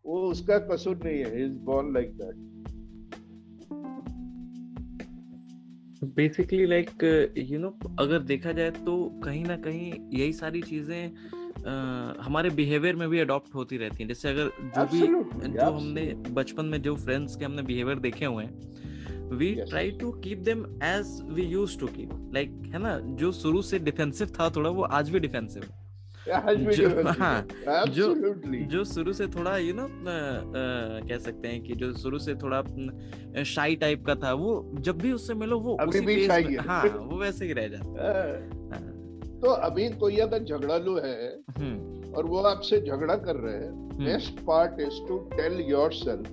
वो 0.06 0.20
उसका 0.30 0.58
कसूर 0.70 0.96
नहीं 1.04 1.18
है 1.18 1.44
is 1.44 1.52
born 1.68 1.92
like 1.94 2.12
that 2.22 2.44
basically 6.16 6.64
like 6.66 7.04
you 7.50 7.58
know 7.58 7.68
अगर 8.00 8.18
देखा 8.32 8.52
जाए 8.58 8.70
तो 8.88 8.96
कहीं 9.24 9.44
ना 9.44 9.56
कहीं 9.68 9.92
यही 10.18 10.32
सारी 10.44 10.62
चीजें 10.74 11.10
Uh, 11.70 12.14
हमारे 12.24 12.50
बिहेवियर 12.56 12.96
में 12.96 13.08
भी 13.10 13.18
अडॉप्ट 13.20 13.54
होती 13.54 13.76
रहती 13.76 14.02
है 14.02 14.06
जैसे 14.08 14.28
अगर 14.28 14.50
जो 14.74 14.82
भी 14.90 14.98
जो 15.02 15.70
हमने 15.78 16.02
बचपन 16.32 16.64
में 16.74 16.80
जो 16.82 16.94
फ्रेंड्स 16.96 17.34
के 17.36 17.44
हमने 17.44 17.62
बिहेवियर 17.70 17.98
देखे 18.04 18.24
हुए 18.26 18.44
हैं 18.44 18.95
we 19.38 19.54
try 19.68 19.90
to 20.00 20.10
keep 20.24 20.38
them 20.48 20.64
as 20.88 21.08
we 21.34 21.42
use 21.48 21.78
to 21.78 21.86
keep 21.96 22.10
like 22.34 22.50
है 22.72 22.78
ना 22.82 22.98
जो 23.22 23.30
शुरू 23.32 23.62
से 23.70 23.78
डिफेंसिव 23.78 24.28
था 24.38 24.48
थोड़ा 24.56 24.70
वो 24.70 24.82
आज 24.98 25.10
भी 25.10 25.20
डिफेंसिव 25.20 25.62
है 25.62 25.74
जो, 26.54 26.88
हाँ, 27.18 27.86
जो 28.70 28.82
शुरू 28.92 29.12
से 29.12 29.26
थोड़ा 29.34 29.56
यू 29.56 29.74
नो 29.78 29.86
कह 30.06 31.18
सकते 31.24 31.48
हैं 31.48 31.60
कि 31.64 31.74
जो 31.82 31.92
शुरू 31.96 32.18
से 32.18 32.34
थोड़ा 32.40 32.62
शाई 33.50 33.76
टाइप 33.84 34.04
का 34.06 34.14
था 34.24 34.32
वो 34.40 34.48
जब 34.88 34.98
भी 35.02 35.12
उससे 35.12 35.34
मिलो 35.42 35.58
वो 35.66 35.74
अभी 35.80 35.88
उसी 35.98 36.00
भी 36.06 36.26
शाई 36.26 36.56
हाँ 36.68 36.82
वो 36.96 37.18
वैसे 37.20 37.46
ही 37.46 37.52
रह 37.60 37.68
जाता 37.76 38.08
है 38.08 38.26
हाँ। 38.72 38.80
तो 39.42 39.50
अभी 39.70 39.88
कोई 40.00 40.16
तो 40.16 40.22
अगर 40.22 40.44
झगड़ालू 40.44 40.96
है 41.04 41.28
हम्म। 41.58 42.12
और 42.16 42.26
वो 42.26 42.40
आपसे 42.54 42.80
झगड़ा 42.80 43.14
कर 43.28 43.36
रहे 43.46 43.54
हैं 43.56 43.70
best 44.04 44.40
part 44.46 44.80
is 44.80 45.00
to 45.08 45.18
tell 45.36 45.60
yourself 45.70 46.32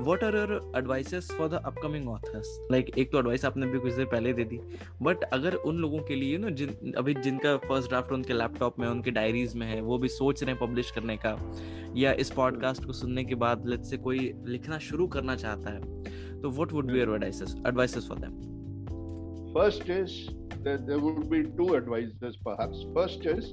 what 0.00 0.22
are 0.24 0.34
your 0.36 0.72
advices 0.76 1.28
for 1.38 1.48
the 1.48 1.54
upcoming 1.66 2.08
authors 2.08 2.48
like 2.72 2.90
एक 2.98 3.10
तो 3.12 3.18
एडवाइस 3.18 3.44
आपने 3.44 3.66
भी 3.70 3.78
कुछ 3.78 3.92
देर 3.94 4.04
पहले 4.12 4.32
दे 4.34 4.44
दी 4.52 4.58
बट 5.02 5.24
अगर 5.32 5.54
उन 5.70 5.78
लोगों 5.80 5.98
के 6.08 6.14
लिए 6.16 6.36
ना 6.44 6.48
जिन 6.60 6.92
अभी 6.98 7.14
जिनका 7.24 7.56
फर्स्ट 7.68 7.88
ड्राफ्ट 7.88 8.12
उनके 8.12 8.32
लैपटॉप 8.32 8.78
में 8.80 8.86
उनके 8.88 9.10
डायरीज 9.18 9.54
में 9.56 9.66
है 9.66 9.80
वो 9.90 9.98
भी 9.98 10.08
सोच 10.08 10.42
रहे 10.42 10.52
हैं 10.54 10.58
पब्लिश 10.60 10.90
करने 10.98 11.16
का 11.24 11.36
या 11.96 12.12
इस 12.24 12.30
पॉडकास्ट 12.36 12.84
को 12.86 12.92
सुनने 13.00 13.24
के 13.24 13.34
बाद 13.44 13.66
लेट 13.68 13.82
से 13.90 13.96
कोई 14.06 14.32
लिखना 14.46 14.78
शुरू 14.86 15.06
करना 15.16 15.36
चाहता 15.44 15.70
है 15.74 16.40
तो 16.42 16.50
what 16.60 16.72
would 16.72 16.90
be 16.92 16.98
your 17.00 17.14
advices 17.16 17.56
advices 17.66 18.08
for 18.08 18.18
them 18.26 18.40
First 19.54 19.90
is 19.94 20.12
that 20.66 20.84
there 20.90 20.96
would 21.00 21.18
be 21.32 21.38
two 21.56 21.64
advices 21.78 22.38
perhaps. 22.46 22.84
First 22.94 23.26
is 23.32 23.50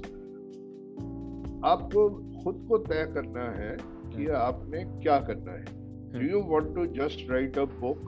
आपको 1.72 2.08
खुद 2.44 2.64
को 2.68 2.78
तय 2.86 3.04
करना 3.18 3.44
है 3.58 3.76
कि 4.14 4.28
आपने 4.44 4.82
क्या 5.02 5.18
करना 5.26 5.58
है 5.58 5.78
do 6.12 6.20
you 6.22 6.40
want 6.40 6.74
to 6.74 6.86
just 6.88 7.26
write 7.28 7.56
a 7.56 7.64
book 7.66 7.98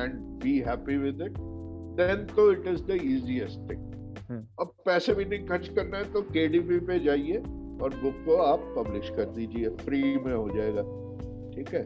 and 0.00 0.20
be 0.42 0.60
happy 0.62 0.96
with 0.96 1.20
it 1.20 1.38
then 2.00 2.26
so 2.34 2.50
it 2.50 2.66
is 2.72 2.82
the 2.90 2.98
easiest 3.12 3.64
thing 3.70 3.86
अब 4.60 4.70
पैसे 4.86 5.12
भी 5.14 5.24
नहीं 5.24 5.44
खर्च 5.46 5.68
करना 5.76 5.98
है 5.98 6.12
तो 6.12 6.20
केडीपी 6.34 6.78
पे 6.88 6.98
जाइए 7.04 7.36
और 7.84 7.94
बुक 8.02 8.18
को 8.26 8.36
आप 8.42 8.60
पब्लिश 8.76 9.08
कर 9.16 9.30
दीजिए 9.38 9.68
फ्री 9.80 10.02
में 10.26 10.32
हो 10.32 10.48
जाएगा 10.56 10.82
ठीक 11.54 11.68
है 11.74 11.82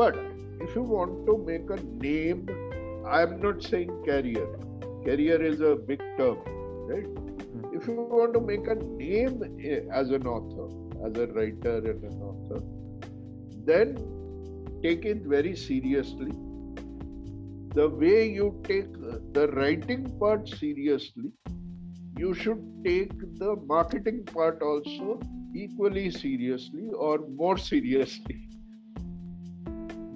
but 0.00 0.16
if 0.62 0.76
you 0.76 0.82
want 0.94 1.12
to 1.26 1.36
make 1.46 1.70
a 1.72 1.76
name 1.82 2.42
I 3.14 3.24
am 3.24 3.34
not 3.44 3.60
saying 3.68 3.90
career 4.06 4.56
career 5.06 5.44
is 5.46 5.62
a 5.70 5.74
big 5.90 6.02
term 6.18 6.48
right 6.90 7.72
if 7.76 7.88
you 7.88 8.06
want 8.16 8.34
to 8.34 8.40
make 8.50 8.68
a 8.68 8.74
name 8.82 9.44
as 9.52 10.12
an 10.20 10.26
author 10.34 11.06
as 11.08 11.18
a 11.28 11.32
writer 11.36 11.88
and 11.90 12.04
an 12.10 12.20
author 12.32 12.75
then 13.66 13.94
take 14.82 15.04
it 15.04 15.22
very 15.34 15.54
seriously. 15.56 16.32
The 17.80 17.88
way 18.02 18.26
you 18.38 18.46
take 18.68 18.92
the 19.36 19.48
writing 19.56 20.02
part 20.20 20.48
seriously, 20.48 21.30
you 22.16 22.32
should 22.32 22.62
take 22.84 23.10
the 23.44 23.56
marketing 23.74 24.24
part 24.32 24.62
also 24.62 25.20
equally 25.54 26.10
seriously 26.10 26.88
or 27.06 27.14
more 27.42 27.58
seriously. 27.58 28.42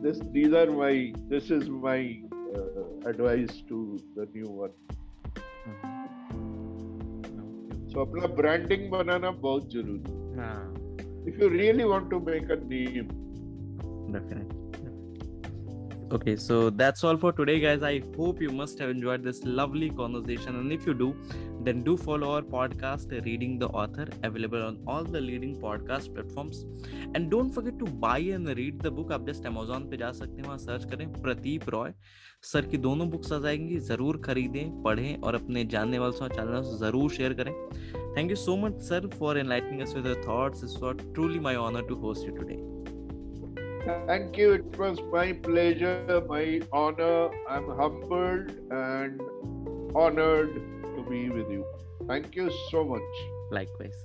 This, 0.03 0.19
these 0.33 0.55
are 0.61 0.71
my, 0.73 1.13
this 1.29 1.51
is 1.51 1.69
my 1.69 2.23
uh, 2.57 3.07
advice 3.09 3.55
to 3.69 3.99
the 4.17 4.25
new 4.35 4.51
one. 4.63 4.71
So, 7.93 8.05
अपना 8.07 8.27
branding 8.39 8.89
बनाना 8.91 9.31
बहुत 9.45 9.69
जरूरी 9.73 10.13
है 10.39 11.29
if 11.29 11.41
you 11.43 11.49
really 11.57 11.85
want 11.93 12.11
to 12.11 12.19
definitely 14.13 14.59
okay 16.13 16.35
so 16.35 16.71
that's 16.71 17.05
all 17.05 17.17
for 17.25 17.31
today 17.33 17.59
guys 17.65 17.85
i 17.89 17.93
hope 18.17 18.41
you 18.43 18.51
must 18.61 18.81
have 18.85 18.91
enjoyed 18.95 19.23
this 19.29 19.43
lovely 19.45 19.91
conversation 19.91 20.57
and 20.57 20.73
if 20.77 20.85
you 20.87 20.93
do 20.93 21.15
then 21.67 21.83
do 21.89 21.95
follow 21.97 22.31
our 22.35 22.43
podcast 22.55 23.13
reading 23.27 23.59
the 23.61 23.69
author 23.83 24.07
available 24.25 24.65
on 24.71 24.79
all 24.89 25.05
the 25.05 25.21
leading 25.21 25.55
podcast 25.67 26.13
platforms 26.15 26.65
and 27.15 27.31
don't 27.31 27.53
forget 27.53 27.79
to 27.79 27.85
buy 28.09 28.19
and 28.41 28.49
read 28.61 28.83
the 28.85 28.91
book 28.99 29.13
आप 29.19 29.27
just 29.27 29.47
Amazon 29.53 29.89
पे 29.91 29.97
जा 30.03 30.11
सकते 30.21 30.41
हैं 30.41 30.47
वहाँ 30.47 30.59
search 30.65 30.85
करें 30.93 31.07
Pradeep 31.23 31.69
Roy 31.75 31.93
sir 32.53 32.67
की 32.73 32.79
दोनों 32.89 33.09
books 33.11 33.33
आ 33.33 33.39
जाएंगी 33.47 33.79
ज़रूर 33.91 34.21
खरीदें 34.27 34.71
पढ़ें 34.83 35.15
और 35.21 35.35
अपने 35.43 35.65
जानने 35.77 35.99
वालों 36.05 36.13
से 36.19 36.29
चैनल 36.37 36.63
से 36.71 36.79
ज़रूर 36.87 37.11
शेयर 37.19 37.33
करें 37.43 37.53
thank 38.17 38.31
you 38.31 38.37
so 38.45 38.57
much 38.67 38.81
sir 38.89 39.07
for 39.19 39.39
enlightening 39.39 39.83
us 39.89 39.95
with 39.97 40.09
thoughts 40.29 40.65
it's 40.65 40.77
what 40.83 41.03
truly 41.15 41.39
my 41.49 41.55
honour 41.67 41.87
to 41.89 41.95
host 42.07 42.27
you 42.29 42.35
today 42.41 42.63
Thank 44.07 44.37
you. 44.39 44.53
It 44.53 44.79
was 44.79 44.99
my 45.13 45.33
pleasure, 45.33 46.23
my 46.29 46.61
honor. 46.73 47.31
I'm 47.49 47.67
humbled 47.77 48.53
and 48.71 49.21
honored 49.95 50.55
to 50.97 51.07
be 51.09 51.29
with 51.31 51.51
you. 51.51 51.65
Thank 52.07 52.35
you 52.37 52.51
so 52.71 52.85
much. 52.85 53.17
Likewise. 53.51 53.99